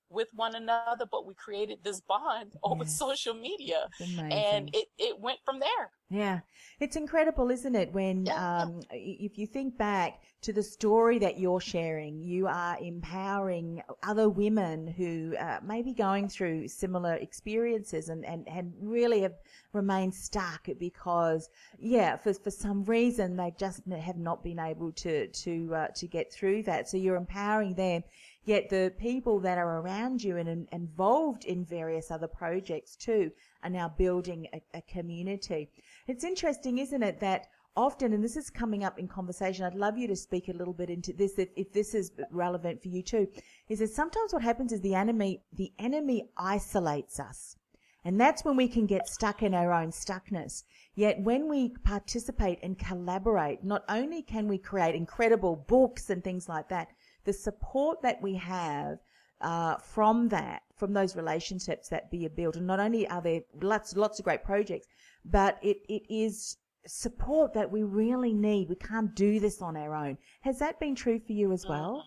with 0.09 0.29
one 0.33 0.55
another, 0.55 1.05
but 1.11 1.25
we 1.25 1.33
created 1.35 1.79
this 1.83 2.01
bond 2.01 2.53
over 2.63 2.83
Yes. 2.83 2.97
social 2.97 3.33
media, 3.33 3.89
and 3.99 4.69
it 4.73 4.87
it 4.97 5.19
went 5.19 5.39
from 5.45 5.59
there. 5.59 5.91
Yeah. 6.11 6.39
It's 6.79 6.95
incredible, 6.95 7.51
isn't 7.51 7.75
it? 7.75 7.93
When, 7.93 8.25
Yeah. 8.25 8.61
um, 8.63 8.81
if 8.91 9.37
you 9.37 9.45
think 9.45 9.77
back 9.77 10.21
to 10.41 10.51
the 10.53 10.63
story 10.63 11.19
that 11.19 11.37
you're 11.37 11.59
sharing, 11.59 12.19
you 12.19 12.47
are 12.47 12.77
empowering 12.81 13.83
other 14.01 14.27
women 14.27 14.87
who 14.87 15.35
uh, 15.37 15.59
may 15.63 15.83
be 15.83 15.93
going 15.93 16.27
through 16.27 16.67
similar 16.67 17.13
experiences 17.15 18.09
and, 18.09 18.25
and, 18.25 18.47
and 18.47 18.73
really 18.81 19.21
have 19.21 19.35
remained 19.73 20.15
stuck 20.15 20.67
because, 20.79 21.49
yeah, 21.77 22.15
for, 22.17 22.33
for 22.33 22.49
some 22.49 22.83
reason 22.85 23.35
they 23.35 23.53
just 23.59 23.81
have 23.87 24.17
not 24.17 24.43
been 24.43 24.57
able 24.59 24.91
to, 24.93 25.27
to, 25.27 25.75
uh, 25.75 25.87
to 25.95 26.07
get 26.07 26.31
through 26.33 26.63
that. 26.63 26.89
So 26.89 26.97
you're 26.97 27.17
empowering 27.17 27.75
them. 27.75 28.01
Yet 28.49 28.67
the 28.67 28.91
people 28.97 29.39
that 29.41 29.59
are 29.59 29.79
around 29.79 30.23
you 30.23 30.37
and, 30.37 30.67
involved 30.71 31.45
in 31.45 31.63
various 31.63 32.09
other 32.09 32.27
projects 32.27 32.95
too 32.95 33.29
are 33.61 33.69
now 33.69 33.89
building 33.95 34.47
a, 34.51 34.61
a 34.73 34.81
community. 34.81 35.69
It's 36.07 36.23
interesting, 36.23 36.79
isn't 36.79 37.03
it, 37.03 37.19
that 37.19 37.45
often, 37.77 38.11
and 38.11 38.23
this 38.23 38.35
is 38.35 38.49
coming 38.49 38.83
up 38.83 38.97
in 38.97 39.07
conversation, 39.07 39.65
I'd 39.65 39.75
love 39.75 39.99
you 39.99 40.07
to 40.07 40.15
speak 40.15 40.47
a 40.47 40.53
little 40.53 40.73
bit 40.73 40.89
into 40.89 41.13
this 41.13 41.37
if, 41.37 41.49
if 41.55 41.71
this 41.73 41.93
is 41.93 42.11
relevant 42.31 42.81
for 42.81 42.87
you 42.87 43.03
too, 43.03 43.27
is 43.67 43.77
that 43.79 43.91
sometimes 43.91 44.33
what 44.33 44.41
happens 44.41 44.71
is 44.71 44.81
the 44.81 44.95
enemy, 44.95 45.43
the 45.53 45.71
enemy 45.77 46.31
isolates 46.35 47.19
us. 47.19 47.55
And 48.03 48.19
that's 48.19 48.43
when 48.43 48.55
we 48.55 48.67
can 48.67 48.87
get 48.87 49.07
stuck 49.07 49.43
in 49.43 49.53
our 49.53 49.71
own 49.71 49.91
stuckness. 49.91 50.63
Yet 50.95 51.21
when 51.21 51.47
we 51.47 51.69
participate 51.83 52.57
and 52.63 52.79
collaborate, 52.79 53.63
not 53.63 53.83
only 53.89 54.23
can 54.23 54.47
we 54.47 54.57
create 54.57 54.95
incredible 54.95 55.55
books 55.67 56.09
and 56.09 56.23
things 56.23 56.49
like 56.49 56.69
that, 56.69 56.87
the 57.25 57.33
support 57.33 58.01
that 58.01 58.21
we 58.21 58.35
have 58.35 58.99
uh, 59.41 59.77
from 59.77 60.29
that, 60.29 60.63
from 60.75 60.93
those 60.93 61.15
relationships 61.15 61.89
that 61.89 62.11
be 62.11 62.27
built, 62.27 62.55
and 62.55 62.67
not 62.67 62.79
only 62.79 63.07
are 63.07 63.21
there 63.21 63.41
lots, 63.61 63.95
lots 63.95 64.19
of 64.19 64.25
great 64.25 64.43
projects, 64.43 64.87
but 65.25 65.57
it, 65.61 65.77
it 65.87 66.03
is 66.09 66.57
support 66.85 67.53
that 67.53 67.71
we 67.71 67.83
really 67.83 68.33
need. 68.33 68.69
We 68.69 68.75
can't 68.75 69.13
do 69.15 69.39
this 69.39 69.61
on 69.61 69.77
our 69.77 69.93
own. 69.95 70.17
Has 70.41 70.59
that 70.59 70.79
been 70.79 70.95
true 70.95 71.19
for 71.19 71.33
you 71.33 71.51
as 71.51 71.65
well? 71.67 72.03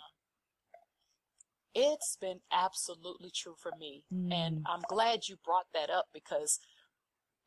It's 1.75 2.17
been 2.21 2.41
absolutely 2.53 3.31
true 3.35 3.55
for 3.59 3.73
me. 3.79 4.05
And 4.11 4.59
Mm. 4.59 4.63
I'm 4.67 4.83
glad 4.89 5.29
you 5.29 5.37
brought 5.45 5.67
that 5.73 5.89
up 5.89 6.07
because 6.13 6.59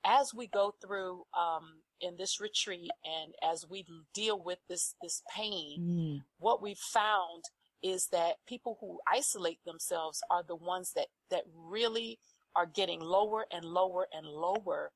as 0.06 0.34
we 0.34 0.48
go 0.48 0.74
through 0.82 1.24
um, 1.38 1.82
in 2.02 2.16
this 2.18 2.40
retreat 2.40 2.92
and 3.04 3.34
as 3.44 3.66
we 3.70 3.86
deal 4.14 4.42
with 4.44 4.60
this 4.70 4.96
this 5.02 5.22
pain, 5.36 5.80
Mm. 5.80 6.24
what 6.40 6.62
we've 6.62 6.78
found 6.78 7.44
is 7.84 8.08
that 8.12 8.36
people 8.48 8.78
who 8.82 9.00
isolate 9.12 9.60
themselves 9.66 10.22
are 10.30 10.44
the 10.44 10.56
ones 10.56 10.94
that 10.96 11.08
that 11.30 11.44
really 11.54 12.20
are 12.56 12.66
getting 12.66 13.00
lower 13.02 13.46
and 13.52 13.66
lower 13.66 14.08
and 14.14 14.26
lower 14.26 14.92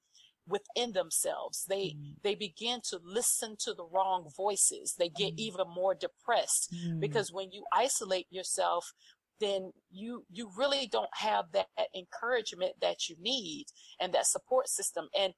within 0.47 0.93
themselves 0.93 1.65
they 1.69 1.95
they 2.23 2.33
begin 2.33 2.79
to 2.81 2.99
listen 3.03 3.55
to 3.59 3.71
the 3.73 3.85
wrong 3.85 4.27
voices 4.35 4.95
they 4.97 5.09
get 5.09 5.33
even 5.37 5.67
more 5.67 5.93
depressed 5.93 6.73
Mm. 6.73 6.99
because 6.99 7.31
when 7.31 7.51
you 7.51 7.63
isolate 7.71 8.25
yourself 8.31 8.93
then 9.39 9.71
you 9.91 10.25
you 10.31 10.49
really 10.57 10.87
don't 10.87 11.09
have 11.13 11.45
that, 11.53 11.67
encouragement 11.95 12.73
that 12.81 13.09
you 13.09 13.15
need 13.19 13.65
and 13.99 14.13
that 14.13 14.27
support 14.27 14.67
system. 14.67 15.07
And 15.17 15.33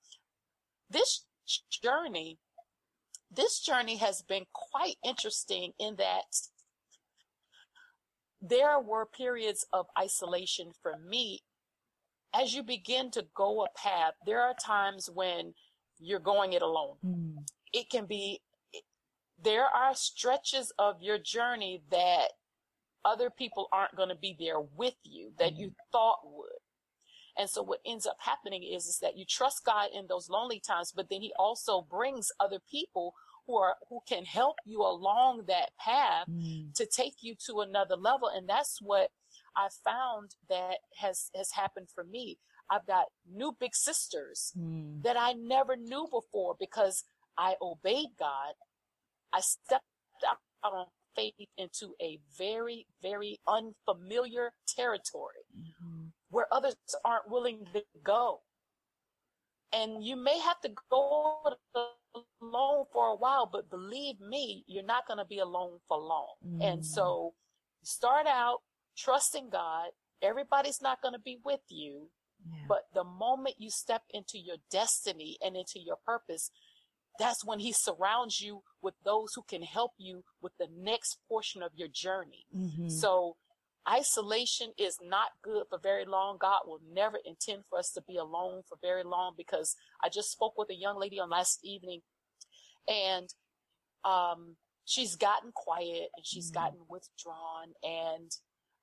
this 0.89 1.25
journey 1.83 2.39
this 3.33 3.59
journey 3.59 3.95
has 3.95 4.21
been 4.21 4.43
quite 4.53 4.95
interesting 5.05 5.71
in 5.79 5.95
that 5.95 6.35
there 8.41 8.77
were 8.79 9.05
periods 9.05 9.65
of 9.71 9.85
isolation 9.97 10.71
for 10.81 10.97
me. 10.97 11.39
As 12.33 12.53
you 12.53 12.61
begin 12.61 13.09
to 13.11 13.25
go 13.35 13.63
a 13.63 13.67
path 13.77 14.13
there 14.25 14.41
are 14.41 14.53
times 14.53 15.09
when 15.13 15.53
you're 15.99 16.19
going 16.19 16.53
it 16.53 16.61
alone. 16.61 16.95
Mm. 17.05 17.43
it 17.73 17.89
can 17.89 18.05
be 18.05 18.41
there 19.43 19.65
are 19.65 19.95
stretches 19.95 20.71
of 20.77 21.01
your 21.01 21.17
journey 21.17 21.81
that 21.89 22.31
other 23.05 23.29
people 23.29 23.67
aren't 23.71 23.95
going 23.95 24.09
to 24.09 24.15
be 24.15 24.35
there 24.39 24.59
with 24.59 24.95
you 25.03 25.31
that 25.39 25.57
you 25.57 25.71
thought 25.91 26.19
would. 26.23 26.49
And 27.37 27.49
so 27.49 27.63
what 27.63 27.79
ends 27.85 28.05
up 28.05 28.17
happening 28.19 28.61
is 28.63 28.85
is 28.85 28.99
that 28.99 29.17
you 29.17 29.25
trust 29.25 29.63
God 29.65 29.89
in 29.93 30.05
those 30.07 30.29
lonely 30.29 30.59
times 30.59 30.91
but 30.95 31.09
then 31.09 31.21
he 31.21 31.33
also 31.39 31.81
brings 31.81 32.31
other 32.39 32.59
people 32.69 33.13
who 33.47 33.57
are 33.57 33.75
who 33.89 34.01
can 34.07 34.25
help 34.25 34.57
you 34.65 34.81
along 34.81 35.43
that 35.47 35.71
path 35.79 36.27
Mm. 36.29 36.73
to 36.75 36.85
take 36.85 37.15
you 37.21 37.35
to 37.47 37.61
another 37.61 37.95
level. 37.95 38.27
And 38.27 38.47
that's 38.47 38.81
what 38.81 39.09
i 39.55 39.67
found 39.83 40.35
that 40.49 40.77
has 40.97 41.29
has 41.35 41.51
happened 41.51 41.89
for 41.93 42.03
me. 42.03 42.37
I've 42.69 42.85
got 42.85 43.05
new 43.29 43.51
big 43.59 43.75
sisters 43.75 44.53
Mm. 44.57 45.01
that 45.03 45.17
i 45.17 45.33
never 45.33 45.75
knew 45.75 46.07
before 46.11 46.55
because 46.59 47.03
i 47.37 47.55
obeyed 47.61 48.09
god. 48.19 48.53
I 49.33 49.39
stepped 49.39 49.85
out 50.27 50.37
on 50.63 50.85
faith 51.15 51.49
into 51.57 51.95
a 52.01 52.19
very 52.37 52.87
very 53.01 53.39
unfamiliar 53.47 54.53
territory 54.67 55.43
Mhm. 55.55 56.11
where 56.29 56.47
others 56.53 56.75
aren't 57.03 57.29
willing 57.29 57.65
to 57.73 57.83
go 58.03 58.41
and 59.73 60.03
you 60.03 60.15
may 60.15 60.37
have 60.39 60.59
to 60.61 60.69
go 60.89 61.55
alone 62.41 62.85
for 62.91 63.07
a 63.07 63.15
while 63.15 63.45
but 63.45 63.69
believe 63.69 64.19
me 64.19 64.63
you're 64.67 64.83
not 64.83 65.07
going 65.07 65.17
to 65.17 65.25
be 65.25 65.39
alone 65.39 65.79
for 65.87 65.97
long 65.97 66.35
and 66.61 66.81
Mm. 66.81 66.85
so 66.85 67.35
start 67.83 68.27
out 68.27 68.59
trusting 68.95 69.49
god 69.49 69.91
everybody's 70.21 70.81
not 70.81 71.01
going 71.01 71.13
to 71.13 71.19
be 71.19 71.37
with 71.43 71.61
you 71.69 72.11
Yeah. 72.45 72.65
but 72.67 72.83
the 72.93 73.03
moment 73.03 73.55
you 73.59 73.69
step 73.69 74.03
into 74.09 74.37
your 74.37 74.57
destiny 74.69 75.37
and 75.41 75.55
into 75.55 75.79
your 75.79 75.97
purpose 75.97 76.51
that's 77.21 77.45
when 77.45 77.59
he 77.59 77.71
surrounds 77.71 78.41
you 78.41 78.61
with 78.81 78.95
those 79.03 79.33
who 79.35 79.43
can 79.43 79.61
help 79.61 79.91
you 79.97 80.23
with 80.41 80.53
the 80.57 80.67
next 80.75 81.17
portion 81.29 81.61
of 81.63 81.71
your 81.75 81.87
journey 81.87 82.45
Mhm. 82.53 82.89
so 82.91 83.37
isolation 83.89 84.69
is 84.77 84.95
not 85.01 85.29
good 85.41 85.65
for 85.67 85.79
very 85.79 86.05
long. 86.05 86.37
God 86.37 86.61
will 86.67 86.81
never 86.83 87.17
intend 87.25 87.65
for 87.67 87.79
us 87.79 87.89
to 87.93 88.01
be 88.01 88.15
alone 88.17 88.61
for 88.69 88.77
very 88.81 89.03
long 89.03 89.33
because 89.35 89.75
I 90.03 90.09
just 90.09 90.29
spoke 90.31 90.55
with 90.55 90.69
a 90.69 90.75
young 90.75 90.97
lady 90.99 91.19
on 91.19 91.29
last 91.31 91.59
evening 91.63 92.01
and 92.87 93.27
um 94.03 94.57
she's 94.85 95.15
gotten 95.15 95.51
quiet 95.51 96.09
and 96.15 96.25
she's 96.25 96.51
Mhm. 96.51 96.53
gotten 96.53 96.87
withdrawn 96.87 97.73
and 97.83 98.31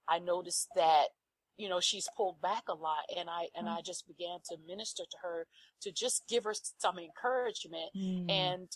I 0.08 0.18
noticed 0.18 0.68
that 0.74 1.10
you 1.58 1.68
know 1.68 1.80
she's 1.80 2.08
pulled 2.16 2.40
back 2.40 2.62
a 2.68 2.74
lot 2.74 3.04
and 3.18 3.28
I 3.28 3.48
and 3.54 3.68
I 3.68 3.80
just 3.82 4.06
began 4.06 4.38
to 4.48 4.56
minister 4.66 5.04
to 5.10 5.16
her 5.22 5.46
to 5.82 5.92
just 5.92 6.26
give 6.28 6.44
her 6.44 6.54
some 6.78 6.98
encouragement 6.98 7.90
Mm. 7.94 8.30
and 8.30 8.68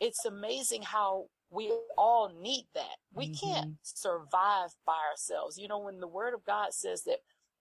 it's 0.00 0.24
amazing 0.24 0.82
how 0.82 1.26
we 1.50 1.70
all 1.96 2.28
need 2.40 2.66
that. 2.74 2.96
We 3.12 3.28
can't 3.28 3.66
survive 3.82 4.70
by 4.84 4.98
ourselves. 5.10 5.56
You 5.56 5.68
know, 5.68 5.78
when 5.78 6.00
the 6.00 6.08
word 6.08 6.34
of 6.34 6.44
God 6.44 6.74
says 6.74 7.04
that, 7.04 7.18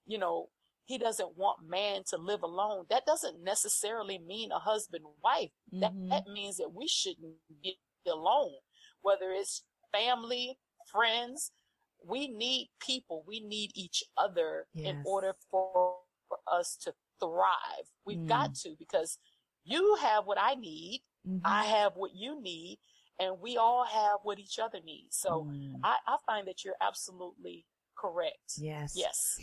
you 0.08 0.18
know, 0.18 0.50
he 0.86 0.98
doesn't 0.98 1.38
want 1.38 1.60
man 1.70 2.02
to 2.08 2.18
live 2.18 2.42
alone, 2.42 2.86
that 2.90 3.06
doesn't 3.06 3.44
necessarily 3.44 4.18
mean 4.18 4.52
a 4.52 4.58
husband 4.60 5.06
wife. 5.24 5.52
That, 5.74 5.94
Mhm. 5.94 6.10
that 6.10 6.28
means 6.28 6.58
that 6.58 6.74
we 6.74 6.88
shouldn't 6.88 7.36
be 7.62 7.78
alone, 8.08 8.56
whether 9.02 9.32
it's 9.32 9.64
family, 9.92 10.58
friends. 10.88 11.52
We 12.06 12.28
need 12.28 12.70
people. 12.80 13.24
We 13.28 13.40
need 13.40 13.72
each 13.76 14.04
other 14.18 14.68
in 14.76 15.02
order 15.06 15.34
for, 15.50 15.98
for 16.28 16.38
us 16.52 16.76
to 16.84 16.94
thrive. 17.20 17.88
We've 18.06 18.18
Mm. 18.20 18.28
got 18.28 18.56
to 18.56 18.76
because 18.78 19.18
you 19.64 19.96
have 20.02 20.26
what 20.26 20.38
I 20.40 20.56
need. 20.56 21.04
Mhm. 21.26 21.42
I 21.46 21.64
have 21.66 21.96
what 21.96 22.14
you 22.14 22.42
need, 22.42 22.80
and 23.20 23.40
we 23.40 23.56
all 23.56 23.86
have 23.86 24.20
what 24.24 24.40
each 24.40 24.60
other 24.60 24.82
needs. 24.82 25.16
So 25.18 25.44
Mm. 25.46 25.80
I, 25.84 25.98
I 26.06 26.18
find 26.26 26.46
that 26.48 26.66
you're 26.66 26.76
absolutely 26.82 27.66
correct. 27.96 28.54
Yes. 28.58 28.94
Yes. 28.96 29.40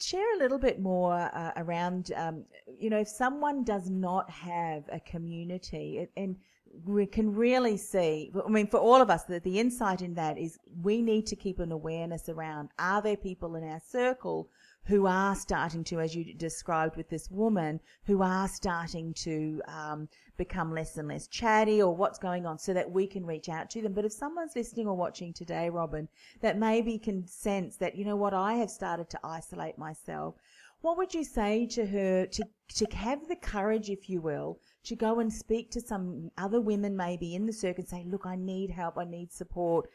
share 0.00 0.34
a 0.34 0.38
little 0.38 0.58
bit 0.58 0.80
more 0.80 1.14
uh, 1.14 1.52
around, 1.56 2.12
um, 2.16 2.44
you 2.66 2.90
know, 2.90 2.98
if 2.98 3.08
someone 3.08 3.62
does 3.64 3.88
not 3.88 4.28
have 4.28 4.86
a 4.90 4.98
community, 5.00 5.98
it, 5.98 6.12
and 6.16 6.36
we 6.84 7.06
can 7.06 7.34
really 7.34 7.76
see, 7.76 8.32
I 8.44 8.48
mean, 8.48 8.66
for 8.66 8.78
all 8.78 9.00
of 9.00 9.10
us, 9.10 9.24
that 9.24 9.44
the 9.44 9.58
insight 9.60 10.02
in 10.02 10.14
that 10.14 10.38
is 10.38 10.58
we 10.82 11.02
need 11.02 11.26
to 11.26 11.36
keep 11.36 11.58
an 11.58 11.72
awareness 11.72 12.28
around 12.28 12.70
are 12.78 13.02
there 13.02 13.16
people 13.16 13.56
in 13.56 13.64
our 13.64 13.80
circle 13.86 14.48
who 14.84 15.06
are 15.06 15.36
starting 15.36 15.84
to, 15.84 16.00
as 16.00 16.14
you 16.14 16.34
described 16.34 16.96
with 16.96 17.08
this 17.08 17.30
woman, 17.30 17.78
who 18.04 18.20
are 18.22 18.48
starting 18.48 19.14
to 19.14 19.62
um, 19.68 20.08
become 20.36 20.74
less 20.74 20.96
and 20.96 21.06
less 21.06 21.28
chatty 21.28 21.80
or 21.80 21.94
what's 21.94 22.18
going 22.18 22.46
on 22.46 22.58
so 22.58 22.74
that 22.74 22.90
we 22.90 23.06
can 23.06 23.24
reach 23.24 23.48
out 23.48 23.70
to 23.70 23.80
them. 23.80 23.92
But 23.92 24.04
if 24.04 24.12
someone's 24.12 24.56
listening 24.56 24.88
or 24.88 24.96
watching 24.96 25.32
today, 25.32 25.70
Robin, 25.70 26.08
that 26.40 26.58
maybe 26.58 26.98
can 26.98 27.26
sense 27.28 27.76
that, 27.76 27.94
you 27.94 28.04
know 28.04 28.16
what, 28.16 28.34
I 28.34 28.54
have 28.54 28.70
started 28.70 29.08
to 29.10 29.20
isolate 29.22 29.78
myself. 29.78 30.34
what 30.82 30.98
would 30.98 31.14
you 31.14 31.24
say 31.24 31.66
to 31.66 31.86
her 31.86 32.26
to, 32.26 32.44
to 32.74 32.86
have 32.96 33.28
the 33.28 33.36
courage, 33.36 33.88
if 33.88 34.10
you 34.10 34.20
will, 34.20 34.58
to 34.84 34.96
go 34.96 35.20
and 35.20 35.32
speak 35.32 35.70
to 35.70 35.80
some 35.80 36.30
other 36.36 36.60
women 36.60 36.96
maybe 36.96 37.34
in 37.34 37.46
the 37.46 37.52
circuit 37.52 37.78
and 37.82 37.88
say, 37.88 38.04
look, 38.06 38.26
I 38.26 38.36
need 38.36 38.70
help, 38.70 38.98
I 38.98 39.04
need 39.04 39.32
support. 39.32 39.88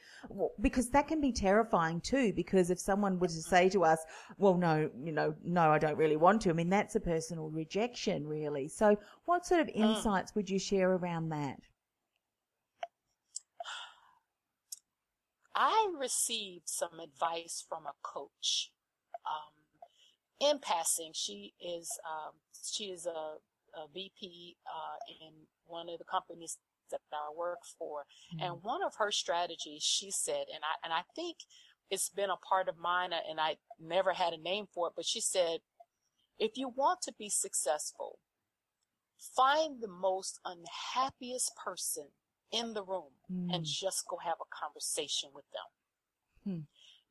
Because 0.62 0.90
that 0.92 1.08
can 1.08 1.20
be 1.20 1.32
terrifying 1.32 2.00
too, 2.02 2.32
because 2.34 2.70
if 2.70 2.80
someone 2.80 3.20
were 3.20 3.28
to 3.28 3.42
say 3.42 3.70
to 3.70 3.84
us, 3.84 4.00
well, 4.38 4.56
no, 4.56 4.90
you 5.04 5.12
know, 5.12 5.36
no, 5.44 5.72
I 5.72 5.78
don't 5.78 5.98
really 5.98 6.16
want 6.16 6.42
to, 6.44 6.50
I 6.50 6.54
mean, 6.54 6.70
that's 6.70 6.96
a 6.96 7.02
personal 7.02 7.50
rejection 7.50 8.28
really. 8.28 8.68
So 8.68 8.98
what 9.26 9.46
sort 9.46 9.62
of 9.62 9.68
mm. 9.68 9.76
insights 9.76 10.34
would 10.36 10.50
you 10.50 10.60
share 10.60 10.92
around 10.92 11.30
that? 11.30 11.60
I 15.54 15.92
received 16.00 16.70
some 16.70 17.00
advice 17.00 17.66
from 17.68 17.88
a 17.88 17.94
coach. 18.04 18.72
Um, 19.26 20.50
in 20.52 20.60
passing, 20.60 21.12
she 21.16 21.56
is 21.60 21.90
um, 22.06 22.34
she 22.64 22.86
is 22.86 23.08
a 23.08 23.38
a 23.76 23.88
VP 23.94 24.58
uh, 24.66 25.26
in 25.26 25.34
one 25.66 25.90
of 25.90 26.00
the 26.00 26.06
companies 26.06 26.58
that 26.92 27.02
I 27.12 27.36
work 27.38 27.60
for. 27.78 28.06
Mm-hmm. 28.34 28.46
And 28.46 28.64
one 28.64 28.84
of 28.84 28.94
her 28.98 29.12
strategies, 29.12 29.84
she 29.84 30.12
said, 30.12 30.46
and 30.54 30.64
I, 30.64 30.86
and 30.86 30.94
I 30.94 31.02
think 31.16 31.38
it's 31.90 32.10
been 32.10 32.30
a 32.30 32.38
part 32.38 32.70
of 32.70 32.78
mine 32.78 33.14
uh, 33.14 33.20
and 33.30 33.40
I 33.40 33.58
never 33.80 34.14
had 34.14 34.34
a 34.34 34.42
name 34.42 34.66
for 34.74 34.88
it, 34.88 34.94
but 34.96 35.06
she 35.06 35.22
said, 35.22 35.60
if 36.40 36.52
you 36.56 36.70
want 36.70 37.02
to 37.04 37.14
be 37.18 37.30
successful, 37.30 38.20
find 39.36 39.82
the 39.82 39.88
most 39.88 40.40
unhappiest 40.46 41.52
person 41.56 42.06
in 42.52 42.74
the 42.74 42.84
room 42.84 43.12
mm. 43.32 43.54
and 43.54 43.66
just 43.66 44.06
go 44.08 44.18
have 44.24 44.38
a 44.40 44.56
conversation 44.66 45.30
with 45.34 45.46
them. 45.52 46.58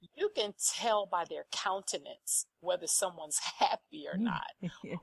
Mm 0.03 0.07
you 0.15 0.31
can 0.35 0.55
tell 0.75 1.07
by 1.07 1.25
their 1.29 1.45
countenance 1.53 2.47
whether 2.61 2.87
someone's 2.87 3.39
happy 3.59 4.07
or 4.11 4.19
not, 4.19 4.47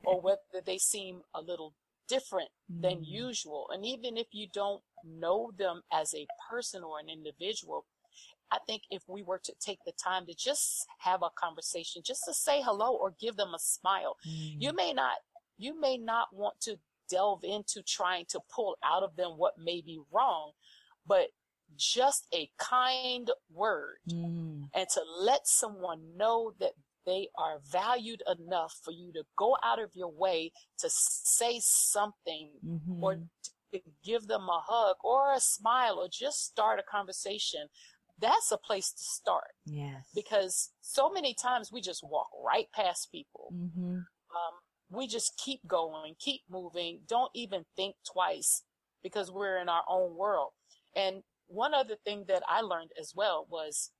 or 0.04 0.20
whether 0.20 0.62
they 0.64 0.78
seem 0.78 1.22
a 1.34 1.40
little 1.40 1.74
different 2.08 2.50
than 2.68 2.98
mm. 2.98 3.06
usual. 3.06 3.68
And 3.72 3.86
even 3.86 4.16
if 4.16 4.26
you 4.32 4.46
don't 4.52 4.82
know 5.04 5.50
them 5.56 5.82
as 5.92 6.14
a 6.14 6.26
person 6.50 6.82
or 6.82 6.98
an 6.98 7.08
individual, 7.08 7.86
I 8.50 8.58
think 8.66 8.82
if 8.90 9.02
we 9.08 9.22
were 9.22 9.40
to 9.42 9.54
take 9.58 9.78
the 9.86 9.92
time 9.92 10.26
to 10.26 10.34
just 10.34 10.86
have 10.98 11.22
a 11.22 11.30
conversation, 11.34 12.02
just 12.04 12.22
to 12.26 12.34
say 12.34 12.60
hello 12.62 12.94
or 12.94 13.14
give 13.18 13.36
them 13.36 13.54
a 13.54 13.58
smile, 13.58 14.16
mm. 14.26 14.56
you 14.58 14.72
may 14.74 14.92
not, 14.92 15.16
you 15.56 15.80
may 15.80 15.96
not 15.96 16.28
want 16.32 16.60
to 16.62 16.76
delve 17.08 17.42
into 17.42 17.82
trying 17.82 18.26
to 18.28 18.40
pull 18.54 18.76
out 18.84 19.02
of 19.02 19.16
them 19.16 19.32
what 19.36 19.54
may 19.58 19.80
be 19.80 20.00
wrong, 20.12 20.52
but 21.06 21.28
just 21.76 22.26
a 22.34 22.48
kind 22.58 23.30
word 23.52 23.96
mm. 24.10 24.68
and 24.74 24.86
to 24.94 25.02
let 25.20 25.46
someone 25.46 26.00
know 26.16 26.52
that 26.60 26.72
they 27.06 27.28
are 27.36 27.58
valued 27.70 28.22
enough 28.38 28.74
for 28.82 28.90
you 28.90 29.12
to 29.12 29.22
go 29.36 29.56
out 29.62 29.82
of 29.82 29.90
your 29.94 30.10
way 30.10 30.52
to 30.78 30.88
say 30.90 31.60
something 31.62 32.50
mm-hmm. 32.66 33.02
or 33.02 33.16
to 33.72 33.80
give 34.04 34.26
them 34.26 34.42
a 34.42 34.62
hug 34.66 34.96
or 35.02 35.34
a 35.34 35.40
smile 35.40 35.98
or 35.98 36.08
just 36.10 36.44
start 36.44 36.78
a 36.78 36.82
conversation 36.82 37.66
that's 38.20 38.52
a 38.52 38.56
place 38.56 38.92
to 38.92 39.02
start 39.02 39.50
yes 39.66 40.08
because 40.14 40.70
so 40.80 41.10
many 41.10 41.34
times 41.34 41.70
we 41.72 41.80
just 41.80 42.02
walk 42.04 42.28
right 42.44 42.68
past 42.74 43.10
people 43.10 43.52
mm-hmm. 43.52 43.96
um, 43.96 44.54
we 44.90 45.06
just 45.06 45.36
keep 45.36 45.60
going 45.66 46.14
keep 46.18 46.42
moving 46.48 47.00
don't 47.08 47.32
even 47.34 47.64
think 47.76 47.96
twice 48.10 48.62
because 49.02 49.30
we're 49.30 49.58
in 49.58 49.68
our 49.68 49.82
own 49.88 50.16
world 50.16 50.50
and 50.94 51.22
one 51.46 51.74
other 51.74 51.96
thing 52.04 52.24
that 52.28 52.42
I 52.48 52.60
learned 52.60 52.90
as 53.00 53.12
well 53.14 53.46
was 53.50 53.90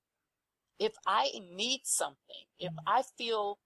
if 0.78 0.92
I 1.06 1.30
need 1.52 1.82
something, 1.84 2.44
if 2.58 2.70
mm-hmm. 2.70 2.88
I 2.88 3.02
feel 3.16 3.58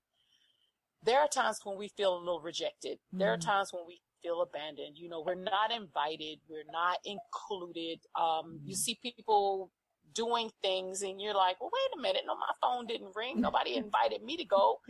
there 1.03 1.21
are 1.21 1.29
times 1.29 1.61
when 1.65 1.79
we 1.79 1.89
feel 1.89 2.17
a 2.17 2.19
little 2.19 2.41
rejected. 2.41 2.99
There 3.13 3.33
are 3.33 3.37
mm-hmm. 3.37 3.49
times 3.49 3.73
when 3.73 3.85
we 3.87 4.01
feel 4.23 4.43
abandoned. 4.43 4.97
You 4.97 5.09
know, 5.09 5.23
we're 5.25 5.35
not 5.35 5.71
invited. 5.71 6.41
We're 6.49 6.71
not 6.71 6.99
included. 7.05 8.01
Um, 8.19 8.61
you 8.65 8.75
see 8.75 8.99
people 9.01 9.71
doing 10.13 10.51
things 10.63 11.03
and 11.03 11.21
you're 11.21 11.35
like, 11.35 11.61
well, 11.61 11.71
wait 11.73 11.99
a 11.99 12.03
minute. 12.03 12.23
No, 12.27 12.35
my 12.35 12.53
phone 12.61 12.87
didn't 12.87 13.15
ring. 13.15 13.41
Nobody 13.41 13.77
invited 13.77 14.23
me 14.23 14.37
to 14.37 14.45
go. 14.45 14.81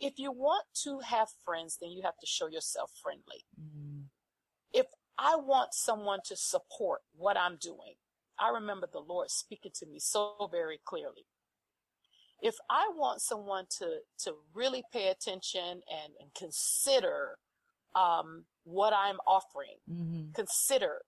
If 0.00 0.18
you 0.18 0.32
want 0.32 0.64
to 0.82 1.00
have 1.00 1.28
friends, 1.44 1.78
then 1.80 1.90
you 1.90 2.02
have 2.02 2.18
to 2.20 2.26
show 2.26 2.48
yourself 2.48 2.90
friendly. 3.02 3.46
If 4.72 4.86
I 5.16 5.36
want 5.36 5.72
someone 5.72 6.20
to 6.26 6.36
support 6.36 7.00
what 7.14 7.38
I'm 7.38 7.56
doing, 7.56 7.94
I 8.38 8.50
remember 8.50 8.88
the 8.90 9.00
Lord 9.00 9.30
speaking 9.30 9.72
to 9.76 9.86
me 9.86 9.98
so 9.98 10.48
very 10.50 10.80
clearly. 10.84 11.26
If 12.42 12.56
I 12.68 12.90
want 12.94 13.22
someone 13.22 13.64
to, 13.78 13.98
to 14.24 14.34
really 14.54 14.82
pay 14.92 15.08
attention 15.08 15.62
and, 15.62 16.12
and 16.20 16.34
consider 16.36 17.38
um, 17.94 18.44
what 18.64 18.92
I'm 18.92 19.16
offering, 19.26 19.78
mm-hmm. 19.90 20.32
consider 20.34 20.98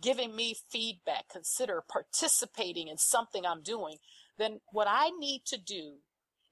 giving 0.00 0.34
me 0.34 0.56
feedback, 0.70 1.28
consider 1.30 1.84
participating 1.88 2.88
in 2.88 2.98
something 2.98 3.46
I'm 3.46 3.62
doing, 3.62 3.98
then 4.38 4.60
what 4.72 4.88
I 4.90 5.10
need 5.18 5.42
to 5.46 5.58
do 5.58 5.98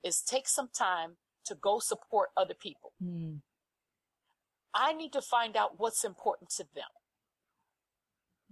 is 0.04 0.22
take 0.22 0.46
some 0.46 0.68
time 0.72 1.16
to 1.46 1.56
go 1.56 1.80
support 1.80 2.28
other 2.36 2.54
people. 2.54 2.92
Mm. 3.02 3.40
I 4.72 4.92
need 4.92 5.12
to 5.14 5.22
find 5.22 5.56
out 5.56 5.80
what's 5.80 6.04
important 6.04 6.50
to 6.50 6.64
them 6.74 6.84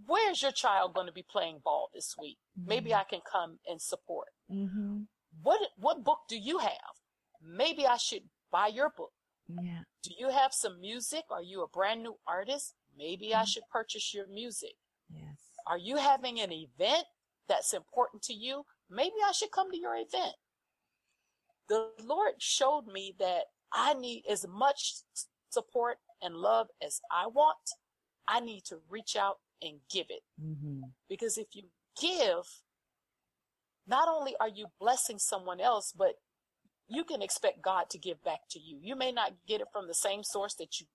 where's 0.07 0.43
your 0.43 0.53
child 0.53 0.95
going 0.95 1.07
to 1.07 1.13
be 1.13 1.25
playing 1.29 1.61
ball 1.65 1.91
this 1.95 2.15
week? 2.21 2.39
Mm-hmm. 2.59 2.69
Maybe 2.69 2.95
I 2.95 3.05
can 3.05 3.21
come 3.31 3.59
and 3.69 3.81
support. 3.81 4.29
Mm-hmm. 4.51 5.03
What 5.43 5.61
what 5.77 6.05
book 6.05 6.21
do 6.29 6.37
you 6.37 6.59
have? 6.59 6.95
Maybe 7.43 7.87
I 7.87 7.97
should 7.97 8.23
buy 8.51 8.69
your 8.69 8.93
book. 8.97 9.13
Yeah. 9.49 9.81
Do 10.03 10.11
you 10.19 10.31
have 10.31 10.53
some 10.53 10.81
music? 10.81 11.25
Are 11.31 11.43
you 11.43 11.63
a 11.63 11.69
brand 11.69 12.03
new 12.03 12.17
artist? 12.27 12.75
Maybe 12.97 13.29
mm-hmm. 13.29 13.41
I 13.41 13.45
should 13.45 13.63
purchase 13.73 14.13
your 14.13 14.27
music. 14.27 14.75
Yes. 15.11 15.39
Are 15.67 15.79
you 15.79 15.97
having 15.97 16.41
an 16.41 16.53
event 16.53 17.05
that's 17.49 17.73
important 17.73 18.23
to 18.25 18.35
you? 18.35 18.65
Maybe 18.91 19.15
I 19.27 19.33
should 19.33 19.51
come 19.51 19.71
to 19.71 19.79
your 19.79 19.95
event. 19.95 20.35
The 21.69 21.91
Lord 22.03 22.35
showed 22.39 22.87
me 22.87 23.15
that 23.19 23.45
I 23.73 23.95
need 23.95 24.25
as 24.29 24.47
much 24.49 24.95
support 25.51 25.99
and 26.23 26.35
love 26.35 26.69
as 26.85 27.01
I 27.11 27.27
want. 27.27 27.59
I 28.27 28.41
need 28.41 28.65
to 28.67 28.79
reach 28.89 29.17
out 29.17 29.39
and 29.63 29.79
give 29.91 30.07
it. 30.11 30.23
Mm-hmm. 30.43 30.83
Because 31.09 31.39
if 31.39 31.49
you 31.53 31.65
give, 32.01 32.45
not 33.87 34.09
only 34.09 34.35
are 34.41 34.49
you 34.49 34.67
blessing 34.81 35.19
someone 35.19 35.61
else, 35.61 35.93
but 35.97 36.15
you 36.89 37.05
can 37.05 37.23
expect 37.23 37.63
God 37.63 37.91
to 37.91 37.99
give 37.99 38.23
back 38.25 38.41
to 38.51 38.59
you. 38.59 38.79
You 38.83 38.97
may 38.97 39.13
not 39.13 39.33
get 39.47 39.61
it 39.61 39.69
from 39.73 39.87
the 39.87 39.95
same 39.95 40.23
source 40.25 40.55
that 40.55 40.81
you 40.81 40.87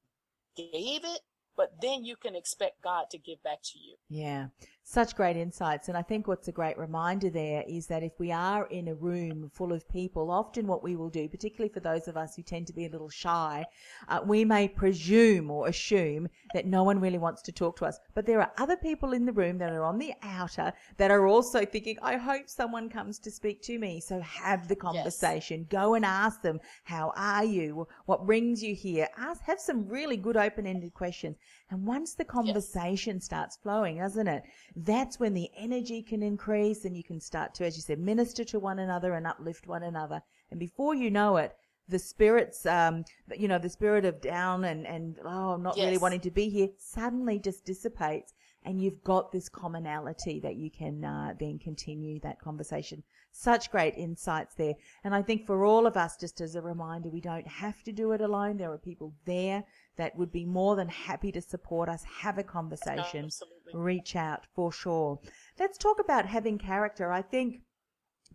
gave 0.55 1.03
it, 1.03 1.19
but 1.55 1.73
then 1.81 2.03
you 2.03 2.15
can 2.15 2.35
expect 2.35 2.81
God 2.81 3.05
to 3.11 3.17
give 3.17 3.41
back 3.43 3.59
to 3.63 3.79
you. 3.79 3.95
Yeah. 4.09 4.47
Such 4.85 5.15
great 5.15 5.37
insights. 5.37 5.87
And 5.87 5.97
I 5.97 6.01
think 6.01 6.27
what's 6.27 6.49
a 6.49 6.51
great 6.51 6.77
reminder 6.77 7.29
there 7.29 7.63
is 7.67 7.87
that 7.87 8.03
if 8.03 8.19
we 8.19 8.31
are 8.31 8.67
in 8.67 8.89
a 8.89 8.95
room 8.95 9.49
full 9.53 9.71
of 9.71 9.87
people, 9.87 10.29
often 10.29 10.67
what 10.67 10.83
we 10.83 10.97
will 10.97 11.09
do, 11.09 11.29
particularly 11.29 11.73
for 11.73 11.79
those 11.79 12.09
of 12.09 12.17
us 12.17 12.35
who 12.35 12.43
tend 12.43 12.67
to 12.67 12.73
be 12.73 12.85
a 12.85 12.89
little 12.89 13.09
shy, 13.09 13.65
uh, 14.09 14.19
we 14.25 14.43
may 14.43 14.67
presume 14.67 15.49
or 15.49 15.67
assume 15.67 16.27
that 16.53 16.65
no 16.65 16.83
one 16.83 16.99
really 16.99 17.17
wants 17.17 17.41
to 17.43 17.51
talk 17.51 17.77
to 17.77 17.85
us. 17.85 17.97
But 18.13 18.25
there 18.25 18.41
are 18.41 18.51
other 18.57 18.75
people 18.75 19.13
in 19.13 19.25
the 19.25 19.31
room 19.31 19.57
that 19.59 19.71
are 19.71 19.85
on 19.85 19.97
the 19.97 20.13
outer 20.21 20.73
that 20.97 21.11
are 21.11 21.27
also 21.27 21.65
thinking, 21.65 21.97
I 22.01 22.17
hope 22.17 22.49
someone 22.49 22.89
comes 22.89 23.19
to 23.19 23.31
speak 23.31 23.61
to 23.63 23.79
me. 23.79 24.01
So 24.01 24.19
have 24.19 24.67
the 24.67 24.75
conversation. 24.75 25.61
Yes. 25.61 25.67
Go 25.69 25.93
and 25.93 26.05
ask 26.05 26.41
them, 26.41 26.59
how 26.83 27.13
are 27.15 27.45
you? 27.45 27.87
What 28.05 28.25
brings 28.25 28.61
you 28.61 28.75
here? 28.75 29.07
Ask, 29.17 29.41
have 29.43 29.61
some 29.61 29.87
really 29.87 30.17
good 30.17 30.35
open-ended 30.35 30.93
questions. 30.93 31.37
And 31.73 31.87
once 31.87 32.13
the 32.13 32.23
conversation 32.23 33.15
yes. 33.15 33.25
starts 33.25 33.57
flowing, 33.57 33.97
doesn't 33.97 34.27
it? 34.27 34.43
That's 34.75 35.19
when 35.19 35.33
the 35.33 35.49
energy 35.57 36.03
can 36.03 36.21
increase 36.21 36.85
and 36.85 36.95
you 36.95 37.03
can 37.03 37.19
start 37.19 37.55
to, 37.55 37.65
as 37.65 37.75
you 37.75 37.81
said, 37.81 37.97
minister 37.97 38.43
to 38.43 38.59
one 38.59 38.77
another 38.77 39.15
and 39.15 39.25
uplift 39.25 39.65
one 39.65 39.81
another. 39.81 40.21
And 40.51 40.59
before 40.59 40.93
you 40.93 41.09
know 41.09 41.37
it, 41.37 41.55
the 41.87 41.97
spirits, 41.97 42.67
um, 42.67 43.05
you 43.35 43.47
know, 43.47 43.57
the 43.57 43.71
spirit 43.71 44.05
of 44.05 44.21
down 44.21 44.65
and, 44.65 44.85
and, 44.85 45.17
oh, 45.25 45.53
I'm 45.53 45.63
not 45.63 45.75
yes. 45.75 45.85
really 45.85 45.97
wanting 45.97 46.19
to 46.19 46.29
be 46.29 46.47
here 46.47 46.69
suddenly 46.77 47.39
just 47.39 47.65
dissipates 47.65 48.35
and 48.65 48.79
you've 48.79 49.03
got 49.03 49.31
this 49.31 49.49
commonality 49.49 50.39
that 50.41 50.55
you 50.55 50.69
can 50.69 51.03
uh, 51.03 51.33
then 51.39 51.57
continue 51.57 52.19
that 52.19 52.39
conversation. 52.39 53.03
Such 53.31 53.71
great 53.71 53.95
insights 53.95 54.53
there. 54.55 54.75
And 55.03 55.15
I 55.15 55.23
think 55.23 55.47
for 55.47 55.65
all 55.65 55.87
of 55.87 55.97
us, 55.97 56.17
just 56.17 56.39
as 56.39 56.55
a 56.55 56.61
reminder, 56.61 57.09
we 57.09 57.19
don't 57.19 57.47
have 57.47 57.81
to 57.83 57.91
do 57.91 58.11
it 58.11 58.21
alone. 58.21 58.57
There 58.57 58.71
are 58.71 58.77
people 58.77 59.13
there 59.25 59.63
that 59.95 60.15
would 60.17 60.31
be 60.31 60.45
more 60.45 60.75
than 60.75 60.89
happy 60.89 61.31
to 61.31 61.41
support 61.41 61.89
us, 61.89 62.03
have 62.03 62.37
a 62.37 62.43
conversation, 62.43 63.29
no, 63.73 63.79
reach 63.79 64.15
out 64.15 64.45
for 64.55 64.71
sure. 64.71 65.19
Let's 65.59 65.77
talk 65.77 65.99
about 65.99 66.25
having 66.25 66.57
character. 66.57 67.11
I 67.11 67.21
think 67.21 67.61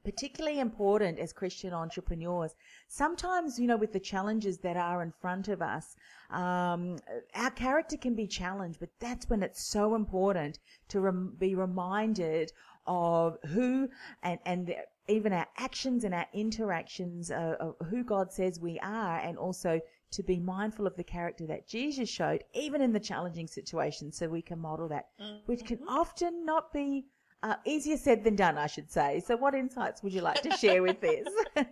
particularly 0.04 0.60
important 0.60 1.18
as 1.18 1.32
Christian 1.32 1.72
entrepreneurs. 1.72 2.54
Sometimes, 2.86 3.58
you 3.58 3.66
know, 3.66 3.76
with 3.76 3.92
the 3.92 4.00
challenges 4.00 4.58
that 4.58 4.76
are 4.76 5.02
in 5.02 5.12
front 5.20 5.48
of 5.48 5.60
us, 5.60 5.96
um, 6.30 6.98
our 7.34 7.50
character 7.50 7.96
can 7.96 8.14
be 8.14 8.26
challenged, 8.26 8.80
but 8.80 8.90
that's 9.00 9.28
when 9.28 9.42
it's 9.42 9.62
so 9.62 9.94
important 9.94 10.58
to 10.88 11.00
rem- 11.00 11.34
be 11.38 11.54
reminded 11.54 12.52
of 12.86 13.36
who 13.48 13.88
and, 14.22 14.38
and 14.46 14.74
even 15.08 15.32
our 15.32 15.46
actions 15.56 16.04
and 16.04 16.14
our 16.14 16.26
interactions 16.32 17.30
uh, 17.30 17.56
of 17.60 17.74
who 17.88 18.04
God 18.04 18.32
says 18.32 18.60
we 18.60 18.78
are, 18.80 19.18
and 19.18 19.36
also 19.36 19.80
to 20.10 20.22
be 20.22 20.38
mindful 20.38 20.86
of 20.86 20.96
the 20.96 21.04
character 21.04 21.46
that 21.46 21.68
Jesus 21.68 22.08
showed, 22.08 22.44
even 22.54 22.80
in 22.80 22.92
the 22.92 23.00
challenging 23.00 23.46
situations, 23.46 24.16
so 24.16 24.28
we 24.28 24.42
can 24.42 24.58
model 24.58 24.88
that, 24.88 25.08
mm-hmm. 25.20 25.38
which 25.46 25.64
can 25.64 25.78
mm-hmm. 25.78 25.88
often 25.88 26.44
not 26.44 26.72
be 26.72 27.06
uh, 27.42 27.56
easier 27.64 27.96
said 27.96 28.24
than 28.24 28.36
done, 28.36 28.58
I 28.58 28.66
should 28.66 28.90
say. 28.90 29.22
So, 29.24 29.36
what 29.36 29.54
insights 29.54 30.02
would 30.02 30.12
you 30.12 30.22
like 30.22 30.42
to 30.42 30.50
share 30.56 30.82
with 30.82 31.00
this? 31.00 31.28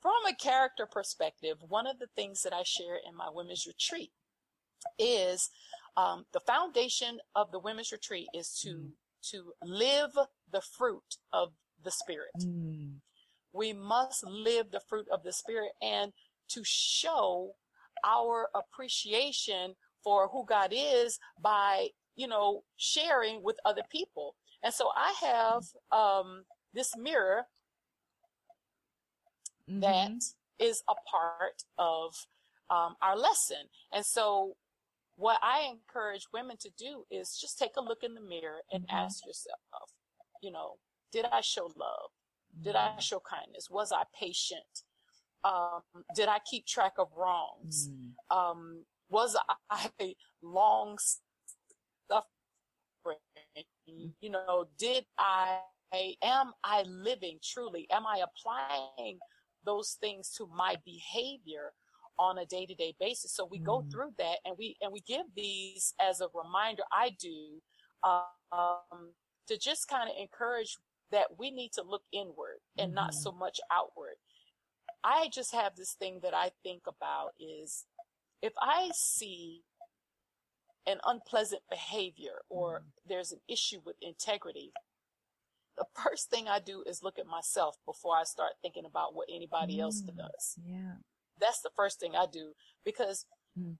From 0.00 0.26
a 0.28 0.34
character 0.34 0.86
perspective, 0.86 1.58
one 1.68 1.86
of 1.86 1.98
the 1.98 2.08
things 2.16 2.42
that 2.42 2.52
I 2.52 2.62
share 2.64 2.96
in 3.06 3.14
my 3.16 3.28
women's 3.32 3.66
retreat 3.66 4.12
is 4.98 5.50
um, 5.96 6.24
the 6.32 6.40
foundation 6.40 7.18
of 7.34 7.50
the 7.52 7.58
women's 7.58 7.92
retreat 7.92 8.28
is 8.32 8.58
to 8.62 8.68
mm. 8.68 8.90
to 9.30 9.52
live 9.62 10.12
the 10.50 10.62
fruit 10.62 11.16
of 11.32 11.52
the 11.82 11.90
spirit. 11.90 12.30
Mm. 12.38 12.99
We 13.52 13.72
must 13.72 14.24
live 14.26 14.70
the 14.70 14.80
fruit 14.88 15.06
of 15.12 15.22
the 15.22 15.32
spirit 15.32 15.72
and 15.82 16.12
to 16.50 16.62
show 16.64 17.52
our 18.04 18.48
appreciation 18.54 19.74
for 20.02 20.28
who 20.28 20.44
God 20.46 20.72
is 20.74 21.18
by, 21.40 21.88
you 22.16 22.26
know, 22.26 22.62
sharing 22.76 23.42
with 23.42 23.56
other 23.64 23.82
people. 23.90 24.34
And 24.62 24.72
so 24.72 24.90
I 24.96 25.14
have 25.20 25.64
um, 25.92 26.44
this 26.74 26.96
mirror 26.96 27.44
mm-hmm. 29.68 29.80
that 29.80 30.12
is 30.58 30.82
a 30.88 30.94
part 31.10 31.64
of 31.78 32.14
um, 32.70 32.94
our 33.02 33.16
lesson. 33.16 33.68
And 33.92 34.04
so 34.04 34.54
what 35.16 35.38
I 35.42 35.70
encourage 35.70 36.26
women 36.32 36.56
to 36.60 36.70
do 36.78 37.04
is 37.10 37.38
just 37.40 37.58
take 37.58 37.76
a 37.76 37.82
look 37.82 38.02
in 38.02 38.14
the 38.14 38.20
mirror 38.20 38.60
and 38.72 38.84
mm-hmm. 38.84 38.96
ask 38.96 39.26
yourself, 39.26 39.92
you 40.42 40.50
know, 40.50 40.74
did 41.12 41.26
I 41.30 41.40
show 41.40 41.64
love? 41.76 42.10
Did 42.62 42.76
I 42.76 42.98
show 42.98 43.20
kindness? 43.20 43.68
Was 43.70 43.92
I 43.92 44.02
patient? 44.18 44.84
Um, 45.44 45.82
did 46.14 46.28
I 46.28 46.38
keep 46.50 46.66
track 46.66 46.94
of 46.98 47.08
wrongs? 47.16 47.88
Mm. 47.88 48.36
Um, 48.36 48.84
was 49.08 49.36
I 49.70 50.14
long 50.42 50.98
suffering? 52.10 53.18
You 53.86 54.30
know, 54.30 54.66
did 54.78 55.04
I, 55.18 55.60
am 56.22 56.52
I 56.62 56.82
living 56.82 57.38
truly? 57.42 57.86
Am 57.90 58.06
I 58.06 58.22
applying 58.22 59.18
those 59.64 59.96
things 60.00 60.30
to 60.36 60.48
my 60.54 60.76
behavior 60.84 61.72
on 62.18 62.38
a 62.38 62.46
day 62.46 62.66
to 62.66 62.74
day 62.74 62.94
basis? 63.00 63.34
So 63.34 63.48
we 63.50 63.60
mm. 63.60 63.64
go 63.64 63.84
through 63.90 64.10
that 64.18 64.36
and 64.44 64.54
we, 64.58 64.76
and 64.82 64.92
we 64.92 65.00
give 65.00 65.26
these 65.34 65.94
as 66.00 66.20
a 66.20 66.28
reminder. 66.34 66.82
I 66.92 67.16
do, 67.18 67.60
um, 68.04 69.12
to 69.48 69.58
just 69.58 69.88
kind 69.88 70.08
of 70.08 70.16
encourage 70.20 70.76
that 71.12 71.38
we 71.38 71.50
need 71.50 71.72
to 71.72 71.82
look 71.82 72.02
inward 72.12 72.60
and 72.78 72.88
mm-hmm. 72.88 72.96
not 72.96 73.14
so 73.14 73.32
much 73.32 73.60
outward. 73.70 74.16
I 75.02 75.28
just 75.32 75.54
have 75.54 75.76
this 75.76 75.92
thing 75.92 76.20
that 76.22 76.34
I 76.34 76.50
think 76.62 76.82
about 76.86 77.30
is 77.38 77.86
if 78.42 78.52
I 78.60 78.90
see 78.94 79.62
an 80.86 80.98
unpleasant 81.04 81.62
behavior 81.70 82.42
or 82.48 82.80
mm-hmm. 82.80 83.08
there's 83.08 83.32
an 83.32 83.40
issue 83.48 83.80
with 83.84 83.96
integrity, 84.00 84.72
the 85.76 85.86
first 86.02 86.30
thing 86.30 86.48
I 86.48 86.60
do 86.60 86.82
is 86.86 87.02
look 87.02 87.18
at 87.18 87.26
myself 87.26 87.76
before 87.86 88.16
I 88.16 88.24
start 88.24 88.52
thinking 88.62 88.84
about 88.84 89.14
what 89.14 89.28
anybody 89.34 89.78
mm, 89.78 89.80
else 89.80 90.00
does. 90.00 90.58
Yeah. 90.62 90.96
That's 91.40 91.60
the 91.62 91.70
first 91.74 91.98
thing 91.98 92.14
I 92.14 92.26
do 92.30 92.52
because 92.84 93.24
mm. 93.58 93.76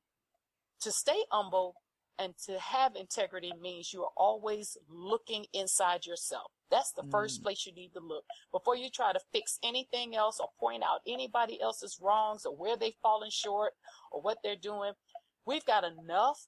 to 0.81 0.93
stay 0.93 1.25
humble 1.31 1.75
and 2.21 2.35
to 2.47 2.59
have 2.59 2.95
integrity 2.97 3.53
means 3.61 3.93
you 3.93 4.03
are 4.03 4.13
always 4.17 4.77
looking 4.89 5.47
inside 5.53 6.07
yourself. 6.07 6.51
That's 6.71 6.93
the 6.93 7.03
mm. 7.03 7.11
first 7.11 7.43
place 7.43 7.67
you 7.67 7.73
need 7.75 7.93
to 7.95 8.01
look 8.01 8.25
before 8.53 8.77
you 8.77 8.91
try 8.91 9.13
to 9.13 9.21
fix 9.33 9.59
anything 9.65 10.15
else 10.15 10.39
or 10.39 10.49
point 10.59 10.83
out 10.83 11.01
anybody 11.07 11.61
else's 11.61 11.99
wrongs 12.01 12.45
or 12.45 12.55
where 12.55 12.77
they've 12.77 12.95
fallen 13.03 13.31
short 13.31 13.73
or 14.13 14.21
what 14.21 14.39
they're 14.45 14.55
doing. 14.55 14.93
We've 15.47 15.65
got 15.65 15.85
enough 15.85 16.47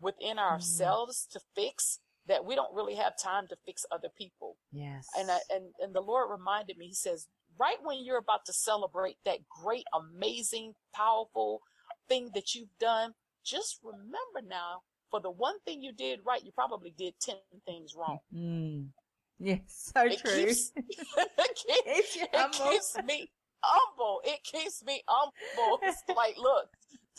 within 0.00 0.36
mm. 0.36 0.50
ourselves 0.50 1.28
mm. 1.28 1.32
to 1.34 1.40
fix 1.54 2.00
that 2.26 2.44
we 2.44 2.54
don't 2.54 2.74
really 2.74 2.94
have 2.94 3.14
time 3.20 3.46
to 3.48 3.56
fix 3.64 3.84
other 3.90 4.08
people. 4.16 4.56
Yes. 4.72 5.08
And 5.18 5.30
I, 5.30 5.38
and 5.50 5.64
and 5.80 5.94
the 5.94 6.00
Lord 6.00 6.30
reminded 6.30 6.76
me. 6.76 6.86
He 6.86 6.94
says, 6.94 7.26
right 7.58 7.78
when 7.82 8.04
you're 8.04 8.18
about 8.18 8.44
to 8.46 8.52
celebrate 8.52 9.16
that 9.24 9.38
great, 9.62 9.84
amazing, 9.94 10.74
powerful 10.94 11.60
thing 12.08 12.30
that 12.34 12.54
you've 12.54 12.76
done, 12.78 13.14
just 13.44 13.78
remember 13.82 14.46
now, 14.48 14.82
for 15.10 15.20
the 15.20 15.30
one 15.30 15.60
thing 15.66 15.82
you 15.82 15.92
did 15.92 16.20
right, 16.26 16.44
you 16.44 16.52
probably 16.52 16.94
did 16.96 17.14
10 17.20 17.36
things 17.66 17.94
wrong. 17.96 18.18
Mm. 18.34 18.88
Yes, 19.38 19.92
so 19.94 20.04
it 20.04 20.20
true. 20.20 20.46
Keeps, 20.46 20.72
it, 20.76 21.56
keeps, 21.56 22.16
it 22.16 22.52
keeps 22.52 22.96
me 23.04 23.30
humble. 23.62 24.20
It 24.24 24.42
keeps 24.44 24.84
me 24.84 25.02
humble. 25.06 25.80
It's 25.82 26.02
like, 26.16 26.36
look, 26.38 26.68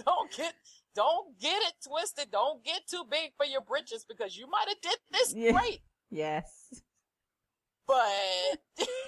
don't 0.05 0.31
get, 0.31 0.53
don't 0.95 1.39
get 1.39 1.61
it 1.61 1.73
twisted. 1.87 2.31
Don't 2.31 2.63
get 2.63 2.81
too 2.89 3.03
big 3.09 3.31
for 3.37 3.45
your 3.45 3.61
britches 3.61 4.05
because 4.07 4.37
you 4.37 4.47
might 4.49 4.67
have 4.67 4.81
did 4.81 4.97
this 5.11 5.33
yeah. 5.35 5.51
great. 5.51 5.81
Yes. 6.09 6.81
But, 7.85 8.07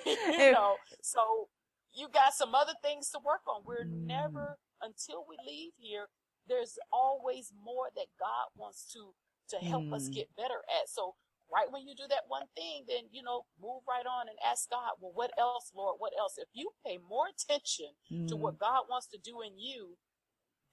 you 0.06 0.52
know, 0.52 0.76
so 1.02 1.48
you 1.94 2.10
got 2.14 2.34
some 2.34 2.54
other 2.54 2.74
things 2.84 3.10
to 3.12 3.20
work 3.26 3.42
on. 3.48 3.62
We're 3.66 3.86
mm. 3.86 4.06
never, 4.06 4.58
until 4.82 5.26
we 5.30 5.38
leave 5.48 5.72
here, 5.78 6.08
there's 6.48 6.78
always 6.92 7.52
more 7.64 7.90
that 7.96 8.08
God 8.20 8.48
wants 8.56 8.92
to 8.94 9.14
to 9.50 9.58
help 9.64 9.84
mm. 9.84 9.94
us 9.94 10.10
get 10.10 10.36
better 10.36 10.66
at. 10.82 10.90
So 10.90 11.16
right 11.54 11.68
when 11.70 11.88
you 11.88 11.96
do 11.96 12.08
that 12.10 12.26
one 12.28 12.48
thing, 12.56 12.86
then 12.88 13.06
you 13.12 13.22
know, 13.22 13.46
move 13.62 13.82
right 13.88 14.06
on 14.06 14.28
and 14.28 14.38
ask 14.46 14.70
God, 14.70 14.98
well, 15.00 15.12
what 15.14 15.32
else, 15.38 15.72
Lord? 15.76 15.96
What 16.00 16.14
else? 16.18 16.36
If 16.38 16.50
you 16.54 16.72
pay 16.86 16.98
more 16.98 17.26
attention 17.30 17.94
mm. 18.12 18.28
to 18.28 18.36
what 18.36 18.60
God 18.60 18.84
wants 18.90 19.08
to 19.08 19.18
do 19.18 19.42
in 19.42 19.58
you, 19.58 19.98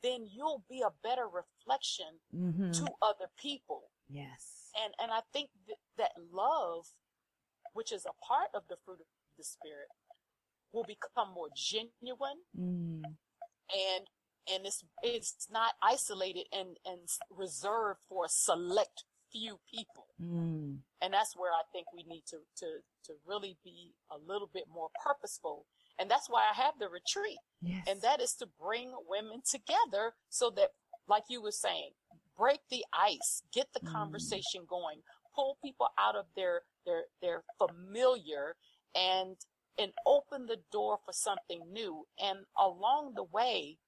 then 0.02 0.26
you'll 0.30 0.64
be 0.68 0.82
a 0.82 0.90
better 1.02 1.26
reflection 1.26 2.18
mm-hmm. 2.34 2.72
to 2.72 2.84
other 3.00 3.30
people. 3.38 3.90
Yes. 4.08 4.70
And 4.82 4.94
and 5.00 5.12
I 5.12 5.20
think 5.32 5.50
that, 5.68 5.76
that 5.98 6.12
love, 6.32 6.86
which 7.72 7.92
is 7.92 8.04
a 8.04 8.24
part 8.24 8.48
of 8.54 8.62
the 8.68 8.76
fruit 8.84 9.00
of 9.00 9.06
the 9.38 9.44
spirit, 9.44 9.88
will 10.72 10.84
become 10.84 11.32
more 11.34 11.48
genuine 11.54 12.40
mm. 12.58 13.02
and 13.04 14.06
and 14.52 14.66
it's 14.66 14.84
it's 15.02 15.48
not 15.50 15.72
isolated 15.82 16.44
and 16.52 16.76
and 16.84 17.00
reserved 17.30 18.00
for 18.08 18.24
a 18.24 18.28
select 18.28 19.04
few 19.30 19.58
people 19.72 20.06
mm. 20.20 20.76
and 21.00 21.14
that's 21.14 21.34
where 21.36 21.52
i 21.52 21.62
think 21.72 21.86
we 21.94 22.02
need 22.04 22.22
to 22.26 22.36
to 22.56 22.66
to 23.04 23.14
really 23.26 23.56
be 23.64 23.92
a 24.10 24.16
little 24.30 24.50
bit 24.52 24.64
more 24.72 24.88
purposeful 25.04 25.66
and 25.98 26.10
that's 26.10 26.28
why 26.28 26.42
i 26.42 26.60
have 26.60 26.74
the 26.78 26.88
retreat 26.88 27.38
yes. 27.62 27.84
and 27.88 28.02
that 28.02 28.20
is 28.20 28.34
to 28.34 28.46
bring 28.60 28.92
women 29.08 29.40
together 29.48 30.12
so 30.28 30.50
that 30.54 30.70
like 31.08 31.24
you 31.30 31.40
were 31.42 31.52
saying 31.52 31.90
break 32.36 32.60
the 32.70 32.84
ice 32.92 33.42
get 33.54 33.68
the 33.72 33.80
mm. 33.80 33.92
conversation 33.92 34.62
going 34.68 34.98
pull 35.34 35.56
people 35.64 35.88
out 35.98 36.14
of 36.14 36.26
their 36.36 36.62
their 36.84 37.04
their 37.22 37.42
familiar 37.58 38.56
and 38.94 39.36
and 39.78 39.92
open 40.06 40.46
the 40.46 40.58
door 40.70 40.98
for 41.04 41.12
something 41.12 41.62
new 41.72 42.04
and 42.22 42.40
along 42.58 43.14
the 43.14 43.24
way 43.24 43.78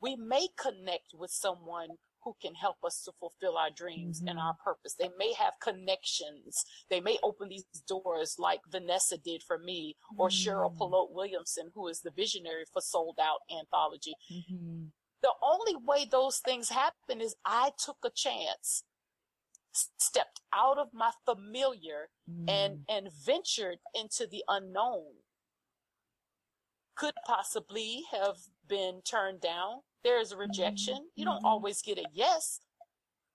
we 0.00 0.16
may 0.16 0.48
connect 0.58 1.12
with 1.14 1.30
someone 1.30 1.88
who 2.22 2.34
can 2.42 2.54
help 2.54 2.76
us 2.84 3.02
to 3.04 3.12
fulfill 3.20 3.56
our 3.56 3.70
dreams 3.70 4.18
mm-hmm. 4.18 4.28
and 4.28 4.38
our 4.40 4.54
purpose. 4.62 4.96
They 4.98 5.10
may 5.16 5.32
have 5.34 5.54
connections. 5.62 6.64
They 6.90 7.00
may 7.00 7.18
open 7.22 7.48
these 7.48 7.64
doors 7.88 8.34
like 8.36 8.60
Vanessa 8.68 9.16
did 9.16 9.42
for 9.46 9.58
me 9.58 9.96
or 10.18 10.28
mm-hmm. 10.28 10.50
Cheryl 10.50 10.76
Polote 10.76 11.14
Williamson, 11.14 11.70
who 11.74 11.86
is 11.86 12.00
the 12.00 12.10
visionary 12.10 12.64
for 12.72 12.82
Souled 12.82 13.20
Out 13.22 13.38
Anthology. 13.56 14.14
Mm-hmm. 14.32 14.86
The 15.22 15.32
only 15.40 15.76
way 15.86 16.04
those 16.10 16.38
things 16.38 16.68
happen 16.68 17.20
is 17.20 17.36
I 17.44 17.70
took 17.78 17.98
a 18.04 18.10
chance, 18.10 18.82
stepped 19.72 20.40
out 20.52 20.78
of 20.78 20.88
my 20.92 21.12
familiar 21.24 22.08
and, 22.48 22.78
Mm. 22.78 22.84
and 22.88 23.12
ventured 23.12 23.78
into 23.94 24.26
the 24.26 24.42
unknown. 24.48 25.22
Could 26.96 27.14
possibly 27.24 28.04
have 28.10 28.38
been 28.68 29.00
turned 29.02 29.40
down. 29.40 29.80
There 30.04 30.20
is 30.20 30.32
a 30.32 30.36
rejection. 30.36 30.98
You 31.14 31.24
don't 31.24 31.36
Mm-hmm. 31.38 31.46
always 31.46 31.82
get 31.82 31.98
a 31.98 32.04
yes, 32.12 32.60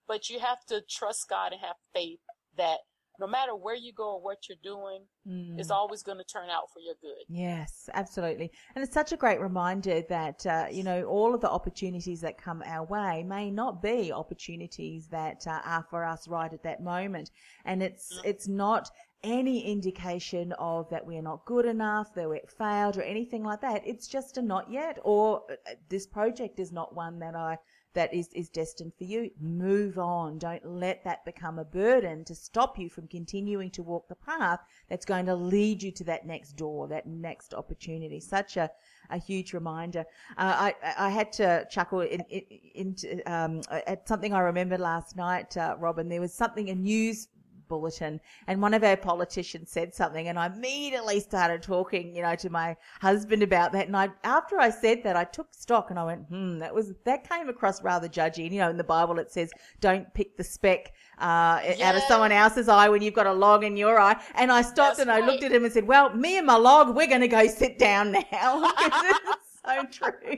but 0.08 0.30
you 0.30 0.40
have 0.40 0.64
to 0.68 0.82
trust 0.90 1.28
God 1.30 1.52
and 1.52 1.62
have 1.62 1.76
faith 1.94 2.20
that 2.58 2.80
no 3.20 3.28
matter 3.28 3.56
where 3.56 3.76
you 3.76 3.94
go 3.94 4.14
or 4.16 4.22
what 4.22 4.48
you're 4.50 4.58
doing, 4.64 5.06
Mm. 5.28 5.60
it's 5.60 5.70
always 5.70 6.02
going 6.02 6.18
to 6.18 6.24
turn 6.24 6.50
out 6.50 6.64
for 6.74 6.80
your 6.80 6.96
good. 7.02 7.24
Yes, 7.28 7.88
absolutely. 7.94 8.52
And 8.74 8.84
it's 8.84 8.94
such 8.94 9.12
a 9.12 9.18
great 9.18 9.40
reminder 9.40 10.02
that, 10.10 10.44
uh, 10.48 10.66
you 10.72 10.82
know, 10.84 11.04
all 11.04 11.36
of 11.36 11.42
the 11.42 11.50
opportunities 11.50 12.22
that 12.22 12.40
come 12.40 12.64
our 12.66 12.86
way 12.86 13.22
may 13.24 13.52
not 13.52 13.84
be 13.84 14.12
opportunities 14.12 15.08
that 15.10 15.46
uh, 15.46 15.62
are 15.64 15.86
for 15.92 16.04
us 16.04 16.28
right 16.28 16.52
at 16.52 16.64
that 16.64 16.82
moment. 16.82 17.30
And 17.66 17.84
it's, 17.84 18.12
Mhm. 18.18 18.22
it's 18.26 18.48
not 18.48 18.90
any 19.24 19.62
indication 19.62 20.54
of 20.54 20.90
that 20.90 21.06
we're 21.06 21.22
not 21.22 21.46
good 21.46 21.66
enough, 21.66 22.14
that 22.16 22.30
we 22.30 22.40
failed, 22.58 22.98
or 22.98 23.04
anything 23.04 23.44
like 23.44 23.62
that. 23.62 23.82
It's 23.86 24.08
just 24.08 24.38
a 24.38 24.42
not 24.42 24.72
yet, 24.72 25.00
or 25.04 25.44
uh, 25.50 25.74
this 25.90 26.08
project 26.08 26.60
is 26.60 26.72
not 26.72 26.96
one 26.96 27.20
that 27.20 27.36
I 27.36 27.58
that 27.94 28.14
is, 28.14 28.30
is 28.34 28.50
destined 28.50 28.94
for 28.98 29.04
you. 29.04 29.30
Move 29.40 30.00
on. 30.00 30.38
Don't 30.38 30.66
let 30.66 31.04
that 31.04 31.26
become 31.26 31.60
a 31.60 31.66
burden 31.66 32.24
to 32.26 32.36
stop 32.36 32.80
you 32.80 32.90
from 32.90 33.08
continuing 33.08 33.70
to 33.72 33.84
walk 33.84 34.08
the 34.08 34.16
path 34.16 34.62
that's 34.90 35.06
going 35.06 35.26
to 35.26 35.36
lead 35.36 35.84
you 35.84 35.92
to 35.92 36.04
that 36.06 36.26
next 36.26 36.54
door, 36.54 36.88
that 36.88 37.06
next 37.06 37.54
opportunity. 37.54 38.20
Such 38.20 38.56
a, 38.56 38.72
a 39.10 39.18
huge 39.18 39.54
reminder. 39.54 40.06
Uh, 40.38 40.72
I, 40.72 40.76
I 40.98 41.10
had 41.10 41.34
to 41.34 41.68
chuckle 41.70 42.02
in, 42.02 42.22
in, 42.30 42.96
in 43.06 43.22
um, 43.26 43.62
at 43.70 44.08
something 44.08 44.34
I 44.34 44.40
remembered 44.40 44.80
last 44.80 45.18
night, 45.18 45.58
uh, 45.58 45.76
Robin. 45.78 46.08
There 46.08 46.22
was 46.22 46.34
something, 46.34 46.70
a 46.70 46.76
news 46.76 47.28
bulletin 47.72 48.20
and 48.48 48.62
one 48.62 48.74
of 48.74 48.84
our 48.84 48.98
politicians 48.98 49.72
said 49.72 49.94
something 49.94 50.28
and 50.28 50.38
I 50.38 50.48
immediately 50.48 51.20
started 51.20 51.62
talking, 51.62 52.16
you 52.16 52.22
know, 52.22 52.36
to 52.36 52.50
my 52.50 52.76
husband 53.00 53.44
about 53.44 53.72
that. 53.72 53.88
And 53.88 53.96
I, 53.96 54.10
after 54.24 54.60
I 54.60 54.70
said 54.70 55.04
that, 55.04 55.16
I 55.16 55.24
took 55.24 55.54
stock 55.54 55.90
and 55.90 55.98
I 55.98 56.04
went, 56.04 56.26
hmm, 56.28 56.58
that 56.60 56.74
was, 56.74 56.94
that 57.06 57.28
came 57.30 57.48
across 57.48 57.82
rather 57.82 58.08
judgy. 58.08 58.46
And, 58.46 58.54
you 58.54 58.60
know, 58.60 58.70
in 58.70 58.78
the 58.78 58.84
Bible 58.84 59.20
it 59.20 59.32
says, 59.32 59.52
don't 59.80 60.12
pick 60.14 60.36
the 60.38 60.44
speck, 60.44 60.94
uh, 61.20 61.62
yes. 61.64 61.82
out 61.82 61.96
of 61.96 62.02
someone 62.04 62.32
else's 62.32 62.68
eye 62.68 62.90
when 62.90 63.02
you've 63.02 63.14
got 63.14 63.28
a 63.28 63.34
log 63.34 63.64
in 63.64 63.78
your 63.78 64.00
eye. 64.00 64.22
And 64.36 64.52
I 64.52 64.62
stopped 64.62 64.98
That's 64.98 65.00
and 65.02 65.12
I 65.12 65.26
looked 65.26 65.44
at 65.44 65.52
him 65.52 65.64
and 65.64 65.74
said, 65.74 65.88
well, 65.88 66.14
me 66.14 66.38
and 66.38 66.48
my 66.48 66.58
log, 66.58 66.96
we're 66.96 67.08
going 67.08 67.22
to 67.22 67.28
go 67.28 67.48
sit 67.48 67.80
down 67.80 68.12
now. 68.32 68.72
so 69.66 69.86
true. 69.92 70.38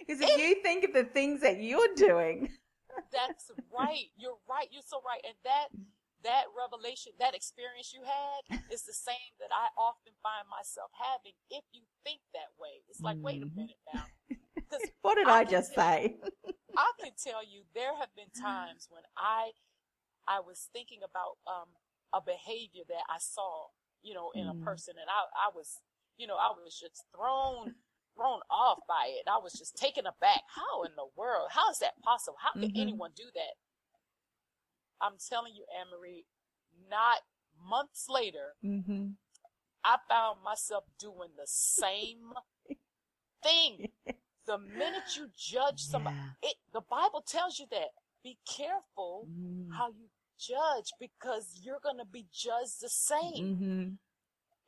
Because 0.00 0.20
if 0.20 0.38
you 0.38 0.62
think 0.62 0.84
of 0.84 0.92
the 0.92 1.04
things 1.04 1.40
that 1.42 1.60
you're 1.60 1.94
doing, 1.96 2.48
that's 3.12 3.50
right. 3.76 4.06
You're 4.16 4.38
right. 4.48 4.68
You're 4.70 4.82
so 4.86 5.00
right. 5.06 5.20
And 5.24 5.34
that 5.44 5.68
that 6.24 6.50
revelation, 6.54 7.12
that 7.18 7.34
experience 7.34 7.92
you 7.92 8.02
had 8.02 8.62
is 8.70 8.82
the 8.82 8.94
same 8.94 9.32
that 9.40 9.50
I 9.50 9.70
often 9.78 10.14
find 10.22 10.46
myself 10.46 10.90
having 10.94 11.36
if 11.50 11.64
you 11.72 11.82
think 12.04 12.20
that 12.34 12.54
way. 12.58 12.82
It's 12.88 13.00
like, 13.00 13.18
mm. 13.18 13.26
wait 13.26 13.42
a 13.42 13.46
mm-hmm. 13.46 13.66
minute 13.66 13.82
now. 13.92 14.06
what 15.02 15.16
did 15.16 15.28
I, 15.28 15.42
I 15.42 15.44
just 15.44 15.74
tell, 15.74 15.84
say? 15.84 16.16
I 16.76 16.90
can 17.00 17.12
tell 17.18 17.42
you 17.42 17.66
there 17.74 17.94
have 17.98 18.10
been 18.14 18.30
times 18.32 18.88
when 18.90 19.02
I 19.16 19.52
I 20.26 20.38
was 20.38 20.70
thinking 20.72 21.02
about 21.02 21.42
um, 21.50 21.68
a 22.14 22.22
behavior 22.22 22.86
that 22.86 23.04
I 23.10 23.18
saw, 23.18 23.74
you 24.02 24.14
know, 24.14 24.30
in 24.34 24.46
mm. 24.46 24.54
a 24.54 24.64
person 24.64 24.94
and 24.94 25.10
I, 25.10 25.26
I 25.34 25.50
was, 25.50 25.82
you 26.16 26.26
know, 26.26 26.38
I 26.38 26.54
was 26.54 26.78
just 26.78 27.02
thrown 27.10 27.74
thrown 28.14 28.40
off 28.50 28.78
by 28.86 29.08
it. 29.08 29.24
I 29.26 29.40
was 29.42 29.52
just 29.52 29.76
taken 29.76 30.06
aback. 30.06 30.44
How 30.52 30.84
in 30.84 30.92
the 30.96 31.08
world? 31.16 31.48
How 31.50 31.70
is 31.70 31.78
that 31.80 31.96
possible? 32.04 32.36
How 32.40 32.52
can 32.52 32.70
mm-hmm. 32.70 32.80
anyone 32.80 33.10
do 33.16 33.24
that? 33.34 33.54
I'm 35.02 35.14
telling 35.28 35.52
you, 35.54 35.64
Annemarie, 35.74 36.24
not 36.88 37.18
months 37.68 38.06
later, 38.08 38.54
mm-hmm. 38.64 39.08
I 39.84 39.96
found 40.08 40.38
myself 40.44 40.84
doing 40.98 41.30
the 41.36 41.46
same 41.46 42.32
thing. 43.42 43.88
The 44.44 44.58
minute 44.58 45.16
you 45.16 45.28
judge 45.38 45.82
somebody, 45.82 46.16
yeah. 46.16 46.50
it, 46.50 46.56
the 46.72 46.80
Bible 46.90 47.22
tells 47.24 47.60
you 47.60 47.66
that. 47.70 47.90
Be 48.24 48.38
careful 48.44 49.28
mm. 49.30 49.68
how 49.72 49.90
you 49.90 50.08
judge 50.36 50.90
because 50.98 51.60
you're 51.62 51.78
going 51.80 51.98
to 51.98 52.04
be 52.04 52.26
judged 52.34 52.80
the 52.80 52.88
same. 52.88 53.56
Mm-hmm. 53.56 53.82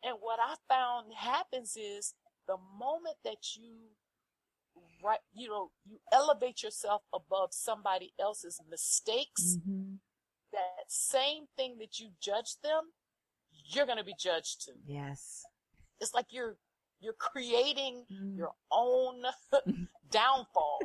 And 0.04 0.16
what 0.20 0.38
I 0.40 0.54
found 0.72 1.12
happens 1.16 1.76
is 1.76 2.14
the 2.46 2.56
moment 2.78 3.16
that 3.24 3.56
you 3.56 3.72
right 5.04 5.18
you 5.32 5.48
know 5.48 5.70
you 5.84 5.98
elevate 6.12 6.62
yourself 6.62 7.02
above 7.12 7.50
somebody 7.52 8.12
else's 8.20 8.60
mistakes 8.70 9.58
mm-hmm 9.58 9.83
that 10.84 10.92
same 10.92 11.44
thing 11.56 11.76
that 11.80 11.98
you 11.98 12.08
judge 12.20 12.56
them, 12.62 12.82
you're 13.66 13.86
going 13.86 13.98
to 13.98 14.04
be 14.04 14.14
judged 14.18 14.64
too. 14.64 14.72
Yes. 14.86 15.42
It's 16.00 16.14
like 16.14 16.26
you're 16.30 16.56
you're 17.00 17.14
creating 17.14 18.04
mm. 18.12 18.36
your 18.36 18.52
own 18.72 19.22
downfall. 20.10 20.78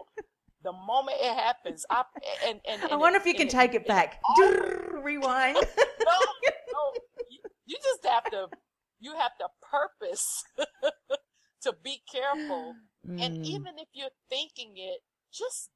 the 0.63 0.71
moment 0.71 1.17
it 1.21 1.33
happens, 1.33 1.85
I 1.89 2.03
and, 2.45 2.59
and, 2.67 2.83
and 2.83 2.91
I 2.91 2.95
wonder 2.95 3.17
it, 3.17 3.21
if 3.21 3.25
you 3.25 3.33
can 3.33 3.47
it, 3.47 3.51
take 3.51 3.73
it, 3.73 3.81
it 3.81 3.87
back. 3.87 4.19
Rewind. 4.37 5.55
no, 5.55 5.61
no, 6.73 6.91
you, 7.29 7.39
you 7.65 7.77
just 7.81 8.05
have 8.05 8.25
to 8.31 8.47
you 8.99 9.13
have 9.17 9.31
to 9.39 9.47
purpose 9.61 10.43
to 11.61 11.73
be 11.83 12.01
careful. 12.11 12.75
Mm. 13.07 13.25
And 13.25 13.45
even 13.45 13.77
if 13.77 13.87
you're 13.93 14.09
thinking 14.29 14.73
it, 14.75 14.99
just 15.31 15.69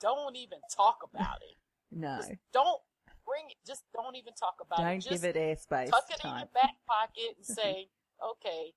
don't 0.00 0.36
even 0.36 0.58
talk 0.74 0.98
about 1.14 1.36
it. 1.36 1.56
No. 1.92 2.16
Just 2.16 2.32
don't 2.52 2.80
bring 3.26 3.50
it. 3.50 3.58
Just 3.66 3.84
don't 3.92 4.16
even 4.16 4.32
talk 4.34 4.62
about 4.62 4.78
don't 4.78 5.02
it. 5.02 5.04
Don't 5.04 5.12
give 5.12 5.24
it 5.24 5.36
airspace. 5.36 5.90
Tuck 5.90 6.06
it 6.08 6.20
time. 6.20 6.32
in 6.32 6.38
your 6.38 6.52
back 6.54 6.78
pocket 6.86 7.36
and 7.36 7.46
say, 7.58 7.88
okay, 8.22 8.72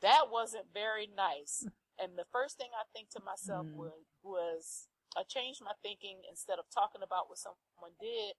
that 0.00 0.30
wasn't 0.30 0.66
very 0.72 1.08
nice. 1.10 1.66
And 1.98 2.16
the 2.16 2.24
first 2.32 2.56
thing 2.56 2.70
I 2.72 2.86
think 2.94 3.10
to 3.10 3.20
myself 3.20 3.66
mm. 3.66 3.76
was, 3.76 3.92
was 4.22 4.86
I 5.16 5.22
changed 5.28 5.60
my 5.62 5.72
thinking 5.82 6.22
instead 6.30 6.58
of 6.58 6.64
talking 6.72 7.02
about 7.04 7.28
what 7.28 7.38
someone 7.38 7.98
did. 8.00 8.34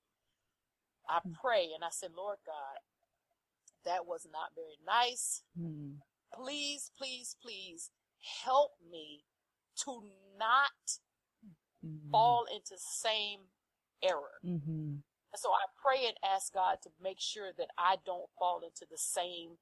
I 1.10 1.20
mm. 1.20 1.34
pray 1.40 1.70
and 1.76 1.84
I 1.84 1.92
said, 1.92 2.12
Lord 2.16 2.38
God, 2.46 2.80
that 3.86 4.08
was 4.08 4.28
not 4.32 4.56
very 4.56 4.80
nice. 4.86 5.44
Mm. 5.60 5.98
Please, 6.34 6.92
please, 6.98 7.36
please 7.42 7.92
help 8.46 8.72
me 8.90 9.26
to 9.84 10.04
not 10.40 11.00
mm. 11.86 12.10
fall 12.12 12.46
into 12.54 12.74
same 12.78 13.40
error. 14.04 14.40
Mm-hmm. 14.46 14.96
So 15.36 15.50
I 15.50 15.66
pray 15.82 16.08
and 16.08 16.16
ask 16.24 16.54
God 16.54 16.78
to 16.84 16.90
make 17.02 17.20
sure 17.20 17.52
that 17.58 17.68
I 17.78 17.98
don't 18.06 18.30
fall 18.38 18.62
into 18.64 18.86
the 18.90 18.98
same 18.98 19.58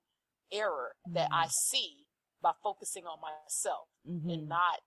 error 0.52 0.96
mm-hmm. 1.06 1.16
that 1.16 1.30
I 1.32 1.46
mm-hmm. 1.46 1.78
see 1.78 2.06
by 2.42 2.52
focusing 2.64 3.04
on 3.06 3.20
myself 3.22 3.88
mm-hmm. 4.08 4.30
and 4.30 4.50
not. 4.50 4.80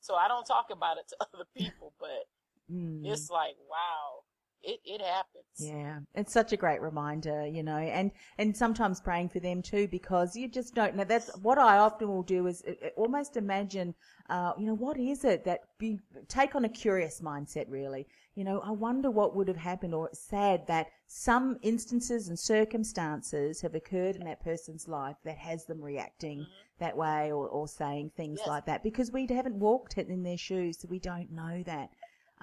So 0.00 0.14
I 0.14 0.28
don't 0.28 0.44
talk 0.44 0.66
about 0.70 0.98
it 0.98 1.08
to 1.08 1.16
other 1.34 1.44
people, 1.56 1.92
but 1.98 2.26
mm. 2.70 3.00
it's 3.04 3.30
like, 3.30 3.56
wow, 3.70 4.24
it, 4.64 4.80
it 4.84 5.00
happens. 5.00 5.44
Yeah, 5.58 6.00
it's 6.14 6.32
such 6.32 6.52
a 6.52 6.56
great 6.56 6.80
reminder, 6.80 7.46
you 7.46 7.62
know, 7.62 7.76
and 7.76 8.10
and 8.38 8.56
sometimes 8.56 9.00
praying 9.00 9.28
for 9.28 9.40
them 9.40 9.62
too 9.62 9.88
because 9.88 10.34
you 10.34 10.48
just 10.48 10.74
don't 10.74 10.96
know. 10.96 11.04
That's 11.04 11.30
what 11.38 11.58
I 11.58 11.78
often 11.78 12.08
will 12.08 12.22
do 12.22 12.46
is 12.46 12.62
uh, 12.66 12.72
uh, 12.86 12.88
almost 12.96 13.36
imagine, 13.36 13.94
uh, 14.30 14.52
you 14.58 14.66
know, 14.66 14.74
what 14.74 14.98
is 14.98 15.24
it 15.24 15.44
that 15.44 15.60
be, 15.78 16.00
take 16.28 16.54
on 16.54 16.64
a 16.64 16.68
curious 16.68 17.20
mindset, 17.20 17.66
really. 17.68 18.06
You 18.34 18.42
know, 18.42 18.60
I 18.60 18.72
wonder 18.72 19.12
what 19.12 19.36
would 19.36 19.46
have 19.46 19.56
happened, 19.56 19.94
or 19.94 20.08
it's 20.08 20.18
sad 20.18 20.66
that 20.66 20.88
some 21.06 21.56
instances 21.62 22.28
and 22.28 22.36
circumstances 22.36 23.60
have 23.60 23.76
occurred 23.76 24.16
in 24.16 24.24
that 24.24 24.42
person's 24.42 24.88
life 24.88 25.16
that 25.24 25.38
has 25.38 25.66
them 25.66 25.80
reacting 25.80 26.40
mm-hmm. 26.40 26.50
that 26.80 26.96
way 26.96 27.30
or, 27.30 27.46
or 27.46 27.68
saying 27.68 28.10
things 28.16 28.40
yes. 28.40 28.48
like 28.48 28.66
that 28.66 28.82
because 28.82 29.12
we 29.12 29.28
haven't 29.28 29.54
walked 29.54 29.96
in 29.98 30.24
their 30.24 30.36
shoes, 30.36 30.78
so 30.80 30.88
we 30.88 30.98
don't 30.98 31.30
know 31.30 31.62
that. 31.64 31.90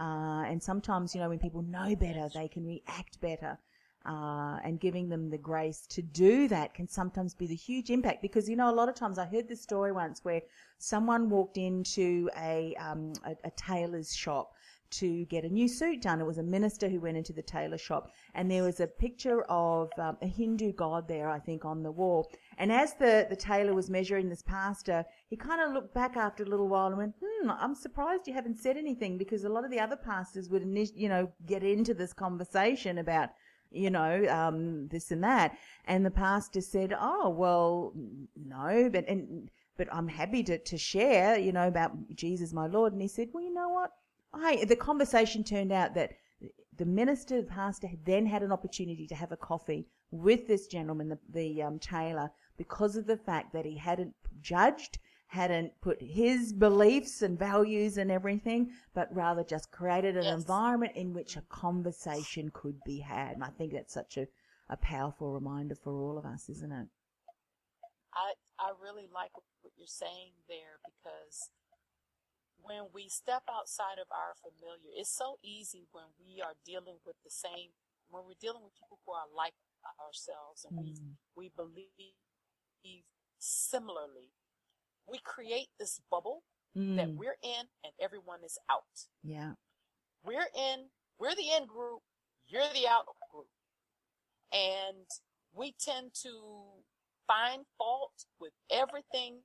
Uh, 0.02 0.44
and 0.48 0.62
sometimes, 0.62 1.14
you 1.14 1.22
know, 1.22 1.30
when 1.30 1.38
people 1.38 1.62
know 1.62 1.96
better, 1.96 2.28
they 2.34 2.48
can 2.48 2.66
react 2.66 3.22
better. 3.22 3.58
Uh, 4.04 4.58
and 4.64 4.80
giving 4.80 5.10
them 5.10 5.30
the 5.30 5.38
grace 5.38 5.86
to 5.86 6.02
do 6.02 6.48
that 6.48 6.74
can 6.74 6.88
sometimes 6.88 7.36
be 7.36 7.46
the 7.46 7.54
huge 7.54 7.92
impact 7.92 8.20
because 8.20 8.50
you 8.50 8.56
know 8.56 8.68
a 8.68 8.74
lot 8.74 8.90
of 8.90 8.96
times 8.96 9.20
I 9.20 9.26
heard 9.26 9.48
this 9.48 9.62
story 9.62 9.92
once 9.92 10.26
where 10.26 10.42
someone 10.80 11.30
walked 11.30 11.58
into 11.58 12.28
a 12.36 12.74
um, 12.80 13.14
a, 13.24 13.36
a 13.44 13.52
tailor's 13.52 14.12
shop 14.12 14.56
to 14.92 15.26
get 15.26 15.44
a 15.44 15.50
new 15.50 15.68
suit 15.68 16.02
done. 16.02 16.22
It 16.22 16.26
was 16.26 16.38
a 16.38 16.44
minister 16.44 16.90
who 16.90 17.00
went 17.00 17.18
into 17.18 17.34
the 17.34 17.42
tailor 17.42 17.78
shop, 17.78 18.12
and 18.34 18.50
there 18.50 18.64
was 18.64 18.80
a 18.80 18.88
picture 18.88 19.44
of 19.44 19.90
um, 19.98 20.18
a 20.22 20.28
Hindu 20.28 20.74
god 20.74 21.08
there, 21.08 21.30
I 21.30 21.40
think, 21.40 21.66
on 21.66 21.84
the 21.84 21.92
wall. 21.92 22.30
And 22.58 22.72
as 22.72 22.94
the, 22.96 23.28
the 23.30 23.36
tailor 23.36 23.74
was 23.74 23.90
measuring 23.90 24.30
this 24.30 24.42
pastor, 24.42 25.06
he 25.28 25.36
kind 25.36 25.62
of 25.62 25.74
looked 25.74 25.94
back 25.94 26.18
after 26.18 26.44
a 26.44 26.48
little 26.48 26.68
while 26.68 26.88
and 26.88 26.98
went, 26.98 27.16
"Hmm, 27.24 27.50
I'm 27.52 27.76
surprised 27.76 28.28
you 28.28 28.34
haven't 28.34 28.60
said 28.60 28.78
anything 28.78 29.18
because 29.18 29.44
a 29.44 29.50
lot 29.50 29.66
of 29.66 29.72
the 29.72 29.80
other 29.80 29.98
pastors 29.98 30.50
would, 30.50 30.64
you 30.96 31.10
know, 31.10 31.32
get 31.46 31.64
into 31.64 31.94
this 31.94 32.14
conversation 32.14 32.98
about." 32.98 33.30
you 33.72 33.90
know, 33.90 34.26
um, 34.28 34.88
this 34.90 35.12
and 35.12 35.24
that. 35.24 35.58
And 35.86 36.06
the 36.06 36.12
pastor 36.12 36.62
said, 36.62 36.94
"Oh, 37.00 37.30
well, 37.30 37.94
no, 38.36 38.90
but 38.92 39.08
and 39.08 39.50
but 39.78 39.88
I'm 39.92 40.08
happy 40.08 40.44
to 40.44 40.58
to 40.58 40.78
share, 40.78 41.38
you 41.40 41.52
know, 41.52 41.68
about 41.68 41.92
Jesus, 42.14 42.54
my 42.54 42.68
Lord." 42.68 42.94
And 42.94 43.02
he 43.02 43.08
said, 43.08 43.30
"Well, 43.34 43.44
you? 43.44 43.51
I, 44.34 44.66
the 44.66 44.76
conversation 44.76 45.44
turned 45.44 45.72
out 45.72 45.94
that 45.96 46.14
the 46.78 46.86
minister, 46.86 47.42
the 47.42 47.48
pastor, 47.48 47.90
then 48.06 48.26
had 48.26 48.44
an 48.44 48.52
opportunity 48.52 49.08
to 49.08 49.16
have 49.16 49.32
a 49.32 49.38
coffee 49.38 49.88
with 50.12 50.48
this 50.48 50.68
gentleman, 50.68 51.10
the, 51.10 51.20
the 51.30 51.64
um, 51.64 51.80
tailor, 51.80 52.32
because 52.58 52.96
of 52.96 53.08
the 53.08 53.18
fact 53.18 53.54
that 53.54 53.66
he 53.66 53.78
hadn't 53.78 54.14
judged, 54.42 55.00
hadn't 55.28 55.72
put 55.82 56.02
his 56.02 56.52
beliefs 56.54 57.22
and 57.22 57.40
values 57.40 57.98
and 57.98 58.12
everything, 58.12 58.72
but 58.94 59.14
rather 59.16 59.44
just 59.44 59.72
created 59.72 60.18
an 60.18 60.24
yes. 60.24 60.34
environment 60.34 60.94
in 60.96 61.14
which 61.14 61.38
a 61.38 61.42
conversation 61.50 62.52
could 62.54 62.78
be 62.86 63.00
had. 63.00 63.36
And 63.36 63.44
I 63.44 63.50
think 63.50 63.74
that's 63.74 63.94
such 63.94 64.18
a, 64.18 64.28
a 64.70 64.78
powerful 64.78 65.34
reminder 65.34 65.76
for 65.76 65.94
all 65.94 66.18
of 66.18 66.26
us, 66.26 66.50
isn't 66.50 66.72
it? 66.72 66.88
I 68.14 68.34
I 68.60 68.72
really 68.82 69.08
like 69.14 69.32
what 69.62 69.74
you're 69.78 69.88
saying 69.88 70.32
there 70.48 70.80
because 70.84 71.50
when 72.64 72.90
we 72.94 73.10
step 73.10 73.44
outside 73.50 73.98
of 74.00 74.08
our 74.12 74.36
familiar, 74.42 74.92
it's 74.96 75.10
so 75.10 75.38
easy 75.44 75.88
when 75.92 76.06
we 76.20 76.42
are 76.42 76.54
dealing 76.66 76.98
with 77.06 77.16
the 77.24 77.32
same 77.32 77.72
when 78.10 78.24
we're 78.28 78.36
dealing 78.42 78.62
with 78.62 78.76
people 78.76 79.00
who 79.06 79.14
are 79.14 79.28
like 79.34 79.54
ourselves 80.00 80.66
and 80.66 80.78
we 80.78 80.92
Mm. 80.94 81.16
we 81.36 81.48
believe 81.50 83.06
similarly, 83.40 84.32
we 85.08 85.18
create 85.20 85.70
this 85.80 86.00
bubble 86.10 86.44
that 86.76 87.08
Mm. 87.10 87.16
we're 87.18 87.38
in 87.42 87.70
and 87.84 87.94
everyone 88.00 88.44
is 88.44 88.58
out. 88.70 89.08
Yeah. 89.24 89.56
We're 90.24 90.50
in, 90.54 90.92
we're 91.18 91.36
the 91.36 91.52
in 91.52 91.66
group, 91.66 92.04
you're 92.48 92.68
the 92.74 92.88
out 92.88 93.08
group. 93.32 93.50
And 94.52 95.10
we 95.54 95.72
tend 95.74 96.14
to 96.16 96.84
find 97.28 97.66
fault 97.78 98.26
with 98.40 98.54
everything 98.70 99.44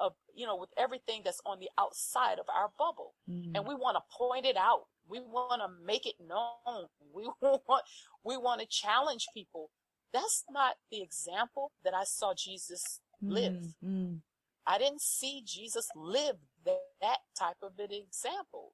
uh, 0.00 0.10
you 0.34 0.46
know, 0.46 0.56
with 0.56 0.70
everything 0.76 1.22
that's 1.24 1.40
on 1.46 1.58
the 1.58 1.68
outside 1.78 2.38
of 2.38 2.46
our 2.54 2.70
bubble. 2.78 3.14
Mm. 3.28 3.52
And 3.54 3.66
we 3.66 3.74
want 3.74 3.96
to 3.96 4.16
point 4.16 4.46
it 4.46 4.56
out. 4.56 4.82
We 5.08 5.20
want 5.20 5.60
to 5.62 5.68
make 5.84 6.06
it 6.06 6.14
known. 6.20 6.86
We 7.14 7.28
want, 7.42 7.84
we 8.24 8.36
want 8.38 8.62
to 8.62 8.66
challenge 8.66 9.26
people. 9.34 9.70
That's 10.14 10.44
not 10.50 10.76
the 10.90 11.02
example 11.02 11.72
that 11.84 11.92
I 11.92 12.04
saw 12.04 12.32
Jesus 12.34 13.00
live. 13.20 13.52
Mm. 13.84 13.86
Mm. 13.86 14.18
I 14.66 14.78
didn't 14.78 15.02
see 15.02 15.42
Jesus 15.44 15.88
live 15.94 16.36
that, 16.64 16.78
that 17.02 17.18
type 17.38 17.56
of 17.62 17.72
an 17.78 17.92
example. 17.92 18.72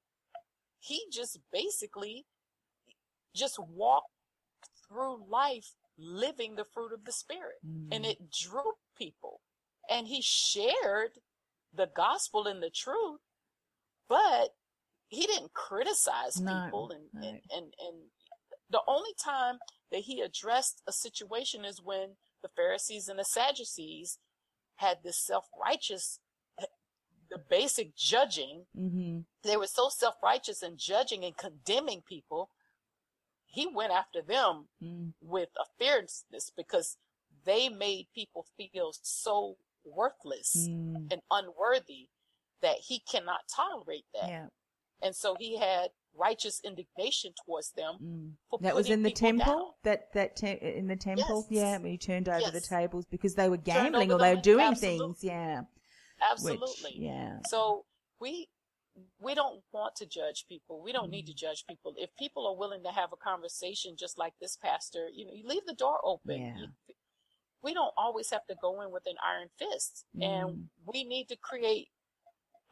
He 0.78 1.06
just 1.10 1.40
basically 1.52 2.26
just 3.34 3.58
walked 3.58 4.12
through 4.88 5.24
life 5.28 5.74
living 5.98 6.54
the 6.54 6.64
fruit 6.64 6.92
of 6.92 7.04
the 7.04 7.12
spirit 7.12 7.56
and 7.64 8.04
Mm. 8.04 8.10
it 8.10 8.30
drew 8.30 8.74
people 8.96 9.40
and 9.88 10.06
he 10.06 10.20
shared 10.22 11.10
the 11.72 11.88
gospel 11.94 12.46
and 12.46 12.62
the 12.62 12.70
truth, 12.70 13.20
but 14.08 14.50
he 15.08 15.26
didn't 15.26 15.52
criticize 15.52 16.40
No, 16.40 16.64
people 16.64 16.90
and, 16.90 17.04
no. 17.12 17.28
and, 17.28 17.40
and, 17.50 17.74
and 17.80 17.96
the 18.70 18.80
only 18.86 19.14
time 19.22 19.58
that 19.90 20.00
he 20.00 20.20
addressed 20.20 20.82
a 20.86 20.92
situation 20.92 21.64
is 21.64 21.80
when 21.82 22.16
the 22.42 22.48
Pharisees 22.54 23.08
and 23.08 23.18
the 23.18 23.24
Sadducees 23.24 24.18
had 24.76 24.98
this 25.02 25.18
self-righteous, 25.18 26.20
the 27.30 27.38
basic 27.50 27.94
judging. 27.96 28.66
Mhm. 28.76 29.24
They 29.42 29.56
were 29.56 29.66
so 29.66 29.88
self-righteous 29.88 30.62
and 30.62 30.78
judging 30.78 31.24
and 31.24 31.36
condemning 31.36 32.02
people. 32.02 32.50
He 33.46 33.66
went 33.66 33.92
after 33.92 34.22
them 34.22 34.68
Mm. 34.82 35.14
with 35.20 35.50
a 35.58 35.64
fierceness 35.78 36.50
because 36.50 36.96
they 37.44 37.68
made 37.68 38.08
people 38.14 38.46
feel 38.56 38.92
so 39.02 39.56
worthless 39.84 40.56
Mm. 40.68 41.12
and 41.12 41.22
unworthy 41.30 42.08
that 42.60 42.78
he 42.86 43.00
cannot 43.00 43.40
tolerate 43.54 44.06
that. 44.14 44.28
Yeah. 44.28 44.46
And 45.00 45.14
so 45.14 45.36
he 45.38 45.56
had 45.58 45.90
righteous 46.14 46.60
indignation 46.64 47.32
towards 47.46 47.70
them 47.72 47.98
Mm. 48.02 48.32
for 48.50 48.58
That 48.60 48.74
was 48.74 48.90
in 48.90 49.02
the 49.04 49.12
temple. 49.12 49.44
down. 49.54 49.72
That 49.84 50.12
that 50.14 50.36
te- 50.36 50.58
in 50.60 50.88
the 50.88 50.96
temple. 50.96 51.46
Yes. 51.48 51.62
Yeah, 51.62 51.78
when 51.78 51.92
he 51.92 51.98
turned 51.98 52.28
over 52.28 52.50
the 52.50 52.60
tables 52.60 53.06
because 53.06 53.34
they 53.36 53.48
were 53.48 53.56
gambling 53.58 54.10
or 54.12 54.18
they 54.18 54.34
were 54.34 54.40
doing 54.40 54.74
things. 54.74 55.22
Yeah. 55.22 55.62
Absolutely. 56.20 56.90
Which, 56.90 56.94
yeah. 56.96 57.38
So 57.48 57.86
we 58.20 58.48
we 59.20 59.32
don't 59.32 59.62
want 59.70 59.94
to 59.94 60.06
judge 60.06 60.46
people. 60.48 60.80
We 60.82 60.90
don't 60.90 61.08
need 61.10 61.26
Mm. 61.26 61.28
to 61.28 61.34
judge 61.34 61.64
people. 61.68 61.94
If 61.96 62.10
people 62.16 62.48
are 62.48 62.56
willing 62.56 62.82
to 62.82 62.90
have 62.90 63.12
a 63.12 63.16
conversation 63.16 63.96
just 63.96 64.18
like 64.18 64.34
this 64.40 64.56
pastor, 64.56 65.08
you 65.12 65.24
know, 65.24 65.32
you 65.32 65.46
leave 65.46 65.64
the 65.66 65.74
door 65.74 66.00
open. 66.02 66.40
Yeah. 66.40 66.56
You- 66.87 66.87
we 67.62 67.74
don't 67.74 67.92
always 67.96 68.30
have 68.30 68.46
to 68.46 68.54
go 68.60 68.80
in 68.82 68.90
with 68.90 69.04
an 69.06 69.16
iron 69.24 69.48
fist. 69.58 70.04
Mm. 70.16 70.22
And 70.24 70.68
we 70.86 71.04
need 71.04 71.28
to 71.28 71.36
create 71.36 71.88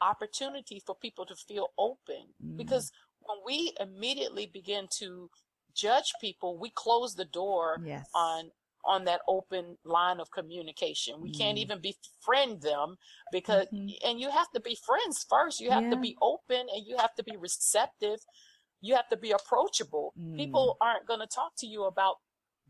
opportunity 0.00 0.80
for 0.84 0.94
people 0.94 1.24
to 1.26 1.34
feel 1.34 1.68
open 1.78 2.34
Mm. 2.42 2.56
because 2.56 2.92
when 3.20 3.38
we 3.44 3.72
immediately 3.80 4.46
begin 4.46 4.86
to 4.98 5.30
judge 5.74 6.12
people, 6.20 6.56
we 6.58 6.70
close 6.70 7.14
the 7.14 7.24
door 7.24 7.80
Yes. 7.84 8.08
on 8.14 8.50
on 8.84 9.02
that 9.04 9.20
open 9.26 9.76
line 9.82 10.20
of 10.20 10.30
communication. 10.30 11.20
We 11.20 11.32
can't 11.32 11.58
Mm. 11.58 11.62
even 11.62 11.80
befriend 11.80 12.62
them 12.62 12.96
because 13.32 13.66
Mhm. 13.72 13.98
and 14.04 14.20
you 14.20 14.30
have 14.30 14.48
to 14.52 14.60
be 14.60 14.76
friends 14.76 15.24
first. 15.24 15.58
You 15.58 15.72
have 15.72 15.90
to 15.90 15.96
be 15.96 16.16
open 16.22 16.68
and 16.68 16.86
you 16.86 16.96
have 16.96 17.12
to 17.16 17.24
be 17.24 17.36
receptive. 17.36 18.24
You 18.80 18.94
have 18.94 19.08
to 19.08 19.16
be 19.16 19.32
approachable. 19.32 20.12
Mm. 20.16 20.36
People 20.36 20.76
aren't 20.80 21.04
going 21.04 21.18
to 21.18 21.26
talk 21.26 21.56
to 21.56 21.66
you 21.66 21.82
about 21.82 22.20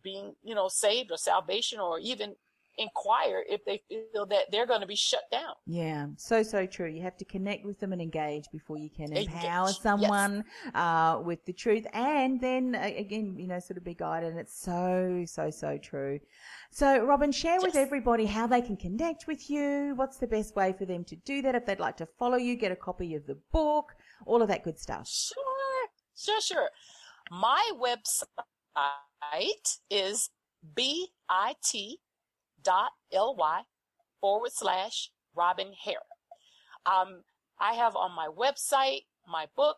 being, 0.06 0.26
you 0.48 0.54
know, 0.54 0.68
saved 0.68 1.10
or 1.10 1.18
salvation 1.18 1.80
or 1.80 1.98
even 1.98 2.36
inquire 2.78 3.42
if 3.48 3.64
they 3.64 3.82
feel 3.88 4.26
that 4.26 4.44
they're 4.52 4.66
going 4.66 4.82
to 4.82 4.86
be 4.86 4.94
shut 4.96 5.22
down. 5.32 5.54
Yeah, 5.66 6.06
so 6.16 6.42
so 6.42 6.66
true. 6.66 6.88
You 6.88 7.02
have 7.02 7.16
to 7.16 7.24
connect 7.24 7.64
with 7.64 7.80
them 7.80 7.92
and 7.92 8.02
engage 8.02 8.44
before 8.52 8.78
you 8.78 8.90
can 8.90 9.06
Engage, 9.06 9.26
empower 9.26 9.68
yes. 9.68 9.80
someone 9.82 10.44
uh, 10.74 11.20
with 11.24 11.44
the 11.46 11.52
truth, 11.52 11.86
and 11.92 12.40
then 12.40 12.74
uh, 12.74 12.90
again, 12.96 13.34
you 13.38 13.48
know, 13.48 13.58
sort 13.58 13.78
of 13.78 13.84
be 13.84 13.94
guided. 13.94 14.30
And 14.30 14.38
it's 14.38 14.58
so 14.60 15.24
so 15.26 15.50
so 15.50 15.78
true. 15.78 16.20
So, 16.70 17.04
Robin, 17.04 17.32
share 17.32 17.60
with 17.60 17.76
everybody 17.76 18.26
how 18.26 18.46
they 18.46 18.60
can 18.60 18.76
connect 18.76 19.26
with 19.26 19.48
you. 19.48 19.94
What's 19.96 20.18
the 20.18 20.26
best 20.26 20.54
way 20.54 20.74
for 20.78 20.84
them 20.84 21.02
to 21.04 21.16
do 21.16 21.42
that? 21.42 21.54
If 21.54 21.66
they'd 21.66 21.80
like 21.80 21.96
to 21.98 22.06
follow 22.18 22.36
you, 22.36 22.56
get 22.56 22.72
a 22.72 22.76
copy 22.76 23.14
of 23.14 23.26
the 23.26 23.38
book, 23.52 23.94
all 24.26 24.42
of 24.42 24.48
that 24.48 24.62
good 24.62 24.78
stuff. 24.78 25.08
Sure, 25.08 25.88
sure, 26.14 26.40
sure. 26.40 26.68
My 27.30 27.62
website 27.74 28.24
is 29.90 30.30
bit 30.74 31.08
dot 32.62 32.90
ly 33.12 33.62
forward 34.20 34.52
slash 34.52 35.10
Robin 35.34 35.72
Hair. 35.84 36.00
Um, 36.86 37.22
I 37.60 37.74
have 37.74 37.96
on 37.96 38.12
my 38.12 38.28
website 38.28 39.02
my 39.28 39.46
book. 39.56 39.76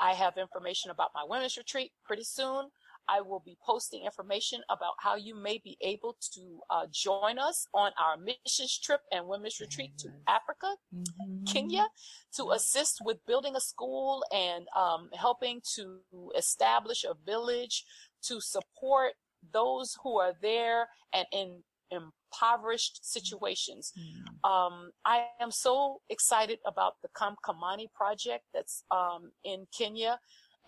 I 0.00 0.12
have 0.12 0.36
information 0.36 0.90
about 0.90 1.10
my 1.14 1.24
women's 1.26 1.56
retreat 1.56 1.92
pretty 2.04 2.24
soon. 2.24 2.70
I 3.10 3.22
will 3.22 3.40
be 3.40 3.56
posting 3.64 4.04
information 4.04 4.60
about 4.68 4.92
how 4.98 5.16
you 5.16 5.34
may 5.34 5.58
be 5.64 5.78
able 5.80 6.16
to 6.34 6.60
uh, 6.68 6.86
join 6.92 7.38
us 7.38 7.66
on 7.72 7.90
our 7.98 8.18
missions 8.18 8.78
trip 8.78 9.00
and 9.10 9.26
women's 9.26 9.60
retreat 9.60 9.96
to 9.98 10.08
Yes. 10.08 10.22
Africa 10.26 10.76
Mhm. 10.94 11.46
Kenya 11.50 11.88
to 12.36 12.50
assist 12.50 13.00
with 13.02 13.24
building 13.24 13.56
a 13.56 13.60
school 13.60 14.22
and 14.30 14.68
um, 14.76 15.10
helping 15.14 15.62
to 15.76 16.02
establish 16.36 17.04
a 17.04 17.14
village 17.14 17.86
to 18.22 18.40
support 18.40 19.12
those 19.52 19.96
who 20.02 20.18
are 20.18 20.34
there 20.42 20.88
and 21.12 21.26
in 21.32 21.62
impoverished 21.90 23.00
situations. 23.02 23.92
Mm. 23.98 24.48
Um, 24.48 24.90
I 25.04 25.26
am 25.40 25.50
so 25.50 26.00
excited 26.10 26.58
about 26.66 26.94
the 27.02 27.08
Kamkamani 27.16 27.86
project 27.94 28.44
that's 28.52 28.84
um, 28.90 29.30
in 29.44 29.66
Kenya 29.76 30.18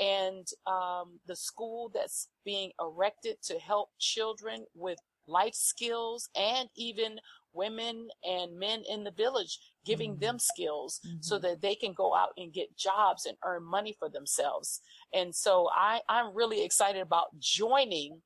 and 0.01 0.47
um, 0.67 1.21
the 1.27 1.37
school 1.37 1.91
that's 1.93 2.29
being 2.45 2.71
erected 2.81 3.37
to 3.45 3.59
help 3.59 3.91
children 3.99 4.65
with 4.75 4.99
life 5.29 5.55
skills 5.55 6.29
and 6.35 6.69
even 6.77 7.19
women 7.53 8.09
and 8.25 8.59
men 8.59 8.83
in 8.89 9.05
the 9.05 9.11
village, 9.11 9.59
giving 9.85 10.17
Mhm. 10.17 10.21
them 10.21 10.39
skills 10.39 11.01
so 11.21 11.39
Mhm. 11.39 11.43
that 11.43 11.61
they 11.61 11.75
can 11.75 11.93
go 11.95 12.15
out 12.15 12.33
and 12.37 12.53
get 12.53 12.77
jobs 12.77 13.27
and 13.27 13.37
earn 13.45 13.65
money 13.65 13.93
for 13.93 14.09
themselves. 14.09 14.81
And 15.13 15.35
so 15.35 15.69
I, 15.71 16.03
I'm 16.09 16.35
really 16.35 16.63
excited 16.63 17.01
about 17.01 17.39
joining 17.39 18.23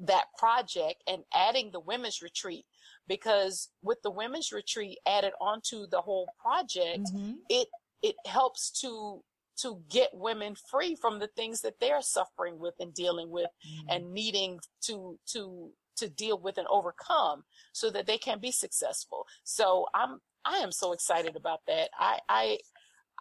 that 0.00 0.26
project 0.38 1.02
and 1.06 1.24
adding 1.32 1.70
the 1.70 1.80
women's 1.80 2.20
retreat 2.22 2.66
because 3.06 3.70
with 3.82 4.02
the 4.02 4.10
women's 4.10 4.52
retreat 4.52 4.98
added 5.06 5.32
onto 5.40 5.86
the 5.86 6.02
whole 6.02 6.28
project, 6.38 7.04
Mhm. 7.14 7.38
it 7.48 7.68
it 8.02 8.16
helps 8.26 8.70
to 8.80 9.24
to 9.56 9.82
get 9.88 10.14
women 10.14 10.54
free 10.54 10.94
from 10.94 11.18
the 11.18 11.26
things 11.28 11.62
that 11.62 11.80
they're 11.80 12.00
suffering 12.02 12.60
with 12.60 12.74
and 12.78 12.94
dealing 12.94 13.28
with 13.30 13.50
Mm. 13.66 13.86
and 13.88 14.12
needing 14.14 14.60
to 14.82 15.18
to 15.26 15.74
to 15.98 16.08
deal 16.08 16.38
with 16.38 16.58
and 16.58 16.66
overcome 16.68 17.44
so 17.72 17.90
that 17.90 18.06
they 18.06 18.18
can 18.18 18.38
be 18.40 18.52
successful. 18.52 19.26
So 19.44 19.86
I'm 19.94 20.20
I 20.44 20.58
am 20.58 20.72
so 20.72 20.92
excited 20.92 21.36
about 21.36 21.60
that. 21.66 21.90
I 21.98 22.18
I 22.28 22.58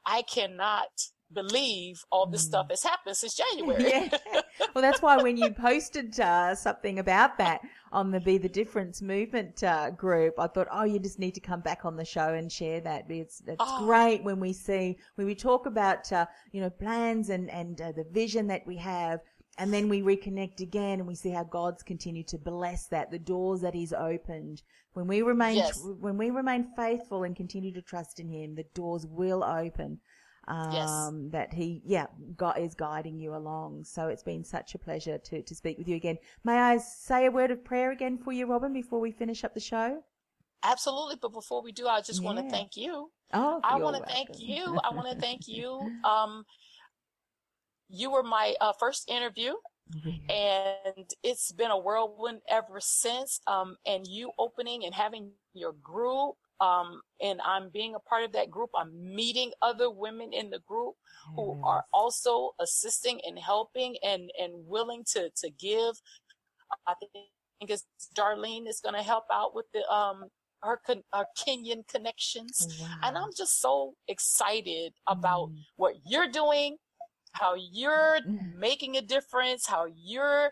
I 0.05 0.21
cannot 0.23 0.87
believe 1.33 2.05
all 2.09 2.25
this 2.25 2.43
Mm. 2.43 2.47
stuff 2.47 2.67
has 2.69 2.83
happened 2.83 3.17
since 3.17 3.35
January. 3.35 3.89
yeah. 3.89 4.07
Well, 4.73 4.81
that's 4.81 5.01
why 5.01 5.17
when 5.17 5.37
you 5.37 5.51
posted 5.53 6.19
uh, 6.19 6.55
something 6.55 6.99
about 6.99 7.37
that 7.37 7.61
on 7.91 8.11
the 8.11 8.19
Be 8.19 8.37
the 8.37 8.49
Difference 8.49 9.01
movement 9.01 9.63
uh, 9.63 9.89
group, 9.91 10.39
I 10.39 10.47
thought, 10.47 10.67
oh, 10.71 10.83
you 10.83 10.99
just 10.99 11.19
need 11.19 11.33
to 11.35 11.39
come 11.41 11.61
back 11.61 11.83
on 11.83 11.95
the 11.95 12.05
show 12.05 12.33
and 12.33 12.51
share 12.51 12.79
that. 12.81 13.09
It's, 13.09 13.41
it's 13.45 13.57
Oh. 13.59 13.85
great 13.85 14.23
when 14.23 14.39
we 14.39 14.53
see, 14.53 14.97
when 15.15 15.27
we 15.27 15.35
talk 15.35 15.65
about, 15.65 16.11
uh, 16.11 16.25
you 16.51 16.61
know, 16.61 16.69
plans 16.69 17.29
and, 17.29 17.49
and 17.49 17.79
uh, 17.81 17.91
the 17.91 18.05
vision 18.11 18.47
that 18.47 18.65
we 18.65 18.77
have. 18.77 19.19
And 19.57 19.73
then 19.73 19.89
we 19.89 20.01
reconnect 20.01 20.59
again 20.61 20.99
and 20.99 21.07
we 21.07 21.15
see 21.15 21.31
how 21.31 21.43
God's 21.43 21.81
continued 21.81 22.27
to 22.29 22.37
bless 22.37 22.87
that, 22.87 23.09
the 23.09 23.19
doors 23.19 23.61
that 23.61 23.73
He's 23.73 23.93
opened. 23.93 24.61
When 24.93 25.07
we 25.07 25.21
remain, 25.21 25.57
Yes. 25.57 25.79
when 25.99 26.17
we 26.17 26.29
remain 26.29 26.71
faithful 26.75 27.23
and 27.23 27.35
continue 27.35 27.73
to 27.73 27.81
trust 27.81 28.19
in 28.19 28.27
Him, 28.29 28.55
the 28.55 28.65
doors 28.75 29.05
will 29.07 29.43
open 29.43 29.99
Yes. 30.71 30.89
um, 30.89 31.29
that 31.31 31.53
he, 31.53 31.81
yeah, 31.85 32.05
God 32.35 32.57
is 32.57 32.73
guiding 32.73 33.19
you 33.19 33.35
along. 33.35 33.83
So 33.83 34.07
it's 34.07 34.23
been 34.23 34.43
such 34.43 34.75
a 34.75 34.79
pleasure 34.79 35.17
to, 35.17 35.41
to 35.41 35.55
speak 35.55 35.77
with 35.77 35.87
you 35.89 35.95
again. 35.95 36.17
May 36.43 36.57
I 36.57 36.77
say 36.77 37.25
a 37.25 37.31
word 37.31 37.51
of 37.51 37.65
prayer 37.65 37.91
again 37.91 38.17
for 38.17 38.31
you, 38.31 38.45
Robin, 38.45 38.71
before 38.73 38.99
we 38.99 39.11
finish 39.11 39.43
up 39.43 39.53
the 39.53 39.59
show? 39.59 40.03
Absolutely. 40.63 41.17
But 41.21 41.33
before 41.33 41.61
we 41.61 41.71
do, 41.71 41.87
I 41.87 42.01
just 42.01 42.23
want 42.23 42.37
to 42.39 42.49
thank 42.49 42.77
you. 42.77 43.11
Oh, 43.33 43.59
I 43.63 43.75
want 43.75 43.97
to 43.97 44.09
thank 44.11 44.39
you. 44.39 44.79
I 44.83 44.93
want 44.93 45.09
to 45.09 45.19
thank 45.19 45.47
you. 45.47 45.79
Um, 46.05 46.45
you 47.89 48.11
were 48.11 48.23
my 48.23 48.55
uh, 48.61 48.73
first 48.79 49.09
interview 49.09 49.53
Mm-hmm. 49.95 50.29
And 50.29 51.09
it's 51.23 51.51
been 51.51 51.71
a 51.71 51.77
whirlwind 51.77 52.41
ever 52.49 52.79
since. 52.79 53.39
Um, 53.47 53.77
and 53.85 54.05
you 54.07 54.31
opening 54.37 54.85
and 54.85 54.93
having 54.93 55.31
your 55.53 55.73
group, 55.81 56.35
um, 56.59 57.01
and 57.21 57.39
I'm 57.45 57.69
being 57.69 57.95
a 57.95 57.99
part 57.99 58.23
of 58.23 58.31
that 58.33 58.49
group. 58.49 58.69
I'm 58.75 58.91
meeting 59.15 59.51
other 59.61 59.89
women 59.89 60.33
in 60.33 60.49
the 60.49 60.59
group 60.67 60.95
who 61.35 61.61
are 61.63 61.83
also 61.93 62.51
assisting 62.59 63.19
and 63.25 63.37
helping 63.37 63.97
and, 64.03 64.29
and 64.39 64.53
willing 64.65 65.03
to, 65.13 65.29
to 65.37 65.49
give. 65.49 66.01
I 66.87 66.93
think 67.01 67.71
it's 67.71 67.85
Darlene 68.17 68.67
is 68.67 68.79
going 68.79 68.95
to 68.95 69.03
help 69.03 69.25
out 69.31 69.55
with 69.55 69.65
the, 69.73 69.87
um, 69.91 70.25
her, 70.63 70.79
her 70.87 71.25
Kenyan 71.37 71.87
connections. 71.87 72.77
Wow. 72.81 72.87
And 73.03 73.17
I'm 73.17 73.29
just 73.37 73.59
so 73.59 73.93
excited 74.07 74.93
about 75.05 75.49
mm. 75.49 75.57
what 75.75 75.95
you're 76.05 76.29
doing, 76.29 76.77
how 77.39 77.55
you're 77.55 78.19
mm. 78.27 78.55
making 78.57 78.97
a 78.97 79.01
difference, 79.01 79.67
how 79.67 79.85
you're 79.95 80.51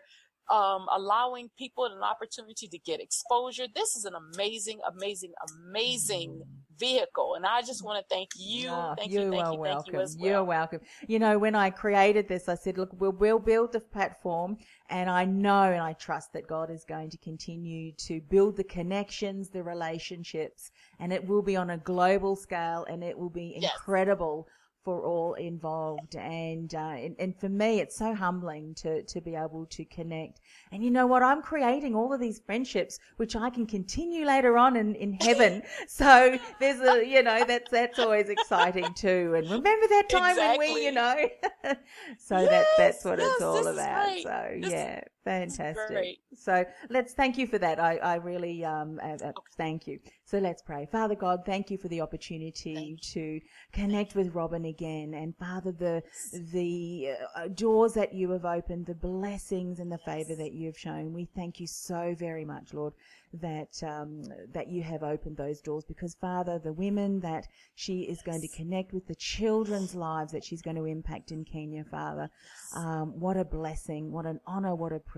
um, 0.51 0.85
allowing 0.93 1.49
people 1.57 1.85
an 1.85 2.03
opportunity 2.03 2.67
to 2.67 2.77
get 2.77 3.01
exposure. 3.01 3.65
This 3.73 3.95
is 3.95 4.05
an 4.05 4.13
amazing, 4.13 4.79
amazing, 4.87 5.33
amazing 5.67 6.43
mm. 6.43 6.79
vehicle. 6.79 7.33
And 7.35 7.45
I 7.45 7.61
just 7.61 7.83
want 7.83 7.99
to 7.99 8.15
thank 8.15 8.29
you. 8.37 8.69
Oh, 8.69 8.93
thank 8.97 9.11
you, 9.11 9.21
you, 9.21 9.31
thank 9.31 9.43
are 9.43 9.53
you, 9.53 9.59
welcome. 9.59 9.93
You 9.93 9.99
well. 9.99 10.15
You're 10.17 10.43
welcome. 10.43 10.79
You 11.07 11.19
know, 11.19 11.39
when 11.39 11.55
I 11.55 11.71
created 11.71 12.27
this, 12.27 12.47
I 12.47 12.55
said, 12.55 12.77
look, 12.77 12.89
we'll, 12.99 13.13
we'll 13.13 13.39
build 13.39 13.73
the 13.73 13.79
platform 13.79 14.57
and 14.89 15.09
I 15.09 15.25
know 15.25 15.63
and 15.63 15.81
I 15.81 15.93
trust 15.93 16.33
that 16.33 16.47
God 16.47 16.69
is 16.69 16.85
going 16.87 17.09
to 17.09 17.17
continue 17.17 17.91
to 17.93 18.21
build 18.29 18.55
the 18.55 18.63
connections, 18.63 19.49
the 19.49 19.63
relationships, 19.63 20.69
and 20.99 21.11
it 21.11 21.25
will 21.25 21.41
be 21.41 21.55
on 21.55 21.71
a 21.71 21.77
global 21.77 22.35
scale 22.35 22.85
and 22.87 23.03
it 23.03 23.17
will 23.17 23.31
be 23.31 23.57
yes. 23.59 23.71
incredible 23.73 24.47
for 24.85 25.01
all 25.01 25.33
involved. 25.33 26.15
And, 26.15 26.73
uh, 26.73 26.77
and, 26.77 27.15
and 27.17 27.37
for 27.37 27.49
me, 27.49 27.79
it's 27.79 27.97
so 27.97 28.13
humbling 28.13 28.75
to, 28.75 29.01
to 29.03 29.19
be 29.19 29.35
able 29.35 29.65
to 29.71 29.83
connect. 29.85 30.41
And 30.71 30.83
you 30.83 30.91
know 30.91 31.07
what? 31.07 31.23
I'm 31.23 31.41
creating 31.41 31.95
all 31.95 32.13
of 32.13 32.19
these 32.19 32.39
friendships, 32.45 32.99
which 33.17 33.35
I 33.35 33.49
can 33.49 33.65
continue 33.65 34.25
later 34.25 34.57
on 34.57 34.77
in, 34.77 34.93
in 34.95 35.13
heaven. 35.13 35.63
so 35.87 36.37
there's 36.59 36.79
a, 36.81 37.05
you 37.05 37.23
know, 37.23 37.43
that's, 37.43 37.69
that's 37.71 37.97
always 37.97 38.29
exciting 38.29 38.93
too. 38.93 39.33
And 39.35 39.49
remember 39.49 39.87
that 39.87 40.07
time 40.07 40.31
exactly. 40.31 40.67
when 40.67 40.75
we, 40.75 40.85
you 40.85 40.91
know, 40.91 41.15
so 42.19 42.39
yes, 42.39 42.49
that, 42.49 42.65
that's 42.77 43.03
what 43.03 43.17
yes, 43.17 43.31
it's 43.33 43.41
all 43.41 43.67
about. 43.67 44.19
So 44.19 44.57
this 44.61 44.71
yeah. 44.71 45.01
Fantastic. 45.25 46.19
So 46.37 46.63
let's 46.89 47.13
thank 47.13 47.37
you 47.37 47.47
for 47.47 47.57
that. 47.57 47.79
I, 47.79 47.97
I 47.97 48.15
really 48.15 48.63
um, 48.63 48.99
uh, 49.03 49.17
uh, 49.25 49.31
thank 49.57 49.87
you. 49.87 49.99
So 50.23 50.37
let's 50.37 50.61
pray. 50.61 50.87
Father 50.91 51.15
God, 51.15 51.39
thank 51.45 51.71
you 51.71 51.79
for 51.79 51.87
the 51.87 52.01
opportunity 52.01 52.97
to 53.13 53.39
connect 53.73 54.13
with 54.13 54.35
Robin 54.35 54.65
again. 54.65 55.15
And 55.15 55.35
Father, 55.37 55.71
the 55.71 56.03
the 56.53 57.09
uh, 57.35 57.47
doors 57.47 57.93
that 57.95 58.13
you 58.13 58.29
have 58.31 58.45
opened, 58.45 58.85
the 58.85 58.93
blessings 58.93 59.79
and 59.79 59.91
the 59.91 59.97
favor 59.97 60.35
that 60.35 60.53
you 60.53 60.67
have 60.67 60.77
shown, 60.77 61.11
we 61.11 61.27
thank 61.35 61.59
you 61.59 61.65
so 61.65 62.15
very 62.17 62.45
much, 62.45 62.73
Lord, 62.73 62.93
that 63.33 63.81
um, 63.83 64.23
that 64.53 64.69
you 64.69 64.83
have 64.83 65.01
opened 65.01 65.37
those 65.37 65.59
doors. 65.59 65.85
Because 65.85 66.15
Father, 66.21 66.59
the 66.59 66.73
women 66.73 67.19
that 67.21 67.47
she 67.73 68.01
is 68.01 68.21
going 68.21 68.41
to 68.41 68.47
connect 68.49 68.93
with, 68.93 69.07
the 69.07 69.15
children's 69.15 69.95
lives 69.95 70.31
that 70.33 70.43
she's 70.43 70.61
going 70.61 70.77
to 70.77 70.85
impact 70.85 71.31
in 71.31 71.45
Kenya, 71.45 71.83
Father, 71.83 72.29
um, 72.75 73.19
what 73.19 73.37
a 73.37 73.45
blessing, 73.45 74.11
what 74.11 74.27
an 74.27 74.39
honor, 74.45 74.75
what 74.75 74.93
a 74.93 74.99
privilege. 74.99 75.14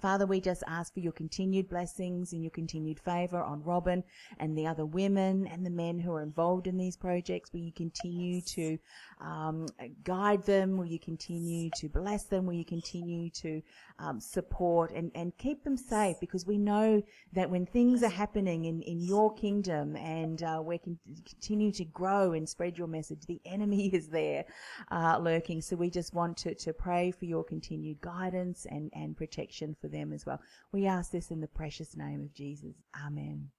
Father, 0.00 0.26
we 0.26 0.40
just 0.40 0.64
ask 0.66 0.92
for 0.92 1.00
your 1.00 1.12
continued 1.12 1.68
blessings 1.68 2.32
and 2.32 2.42
your 2.42 2.50
continued 2.50 2.98
favor 2.98 3.40
on 3.42 3.62
Robin 3.62 4.02
and 4.38 4.58
the 4.58 4.66
other 4.66 4.84
women 4.84 5.46
and 5.46 5.64
the 5.64 5.70
men 5.70 5.98
who 6.00 6.12
are 6.12 6.22
involved 6.22 6.66
in 6.66 6.76
these 6.76 6.96
projects. 6.96 7.52
Will 7.52 7.60
you 7.60 7.72
continue 7.72 8.40
to 8.40 8.78
um, 9.24 9.66
guide 10.04 10.44
them? 10.44 10.76
Will 10.76 10.86
you 10.86 10.98
continue 10.98 11.70
to 11.76 11.88
bless 11.88 12.24
them? 12.24 12.46
Will 12.46 12.54
you 12.54 12.64
continue 12.64 13.30
to 13.30 13.62
um, 13.98 14.20
support 14.20 14.92
and, 14.92 15.10
and 15.14 15.36
keep 15.38 15.64
them 15.64 15.76
safe? 15.76 16.16
Because 16.20 16.46
we 16.46 16.58
know 16.58 17.02
that 17.32 17.48
when 17.48 17.66
things 17.66 18.02
are 18.02 18.08
happening 18.08 18.66
in, 18.66 18.82
in 18.82 19.00
your 19.00 19.34
kingdom 19.34 19.96
and 19.96 20.42
uh, 20.42 20.60
we 20.62 20.78
can 20.78 20.98
continue 21.28 21.72
to 21.72 21.84
grow 21.84 22.32
and 22.32 22.48
spread 22.48 22.76
your 22.76 22.86
message, 22.86 23.22
the 23.26 23.40
enemy 23.46 23.86
is 23.92 24.08
there 24.08 24.44
uh, 24.90 25.18
lurking. 25.18 25.62
So 25.62 25.76
we 25.76 25.90
just 25.90 26.14
want 26.14 26.36
to, 26.38 26.54
to 26.54 26.72
pray 26.72 27.10
for 27.10 27.24
your 27.24 27.44
continued 27.44 28.00
guidance 28.00 28.66
and, 28.68 28.90
and 28.94 29.16
protection 29.16 29.74
for 29.80 29.88
them 29.88 30.12
as 30.12 30.26
well. 30.26 30.40
We 30.72 30.86
ask 30.86 31.10
this 31.10 31.30
in 31.30 31.40
the 31.40 31.48
precious 31.48 31.96
name 31.96 32.22
of 32.22 32.34
Jesus. 32.34 32.74
Amen. 33.06 33.50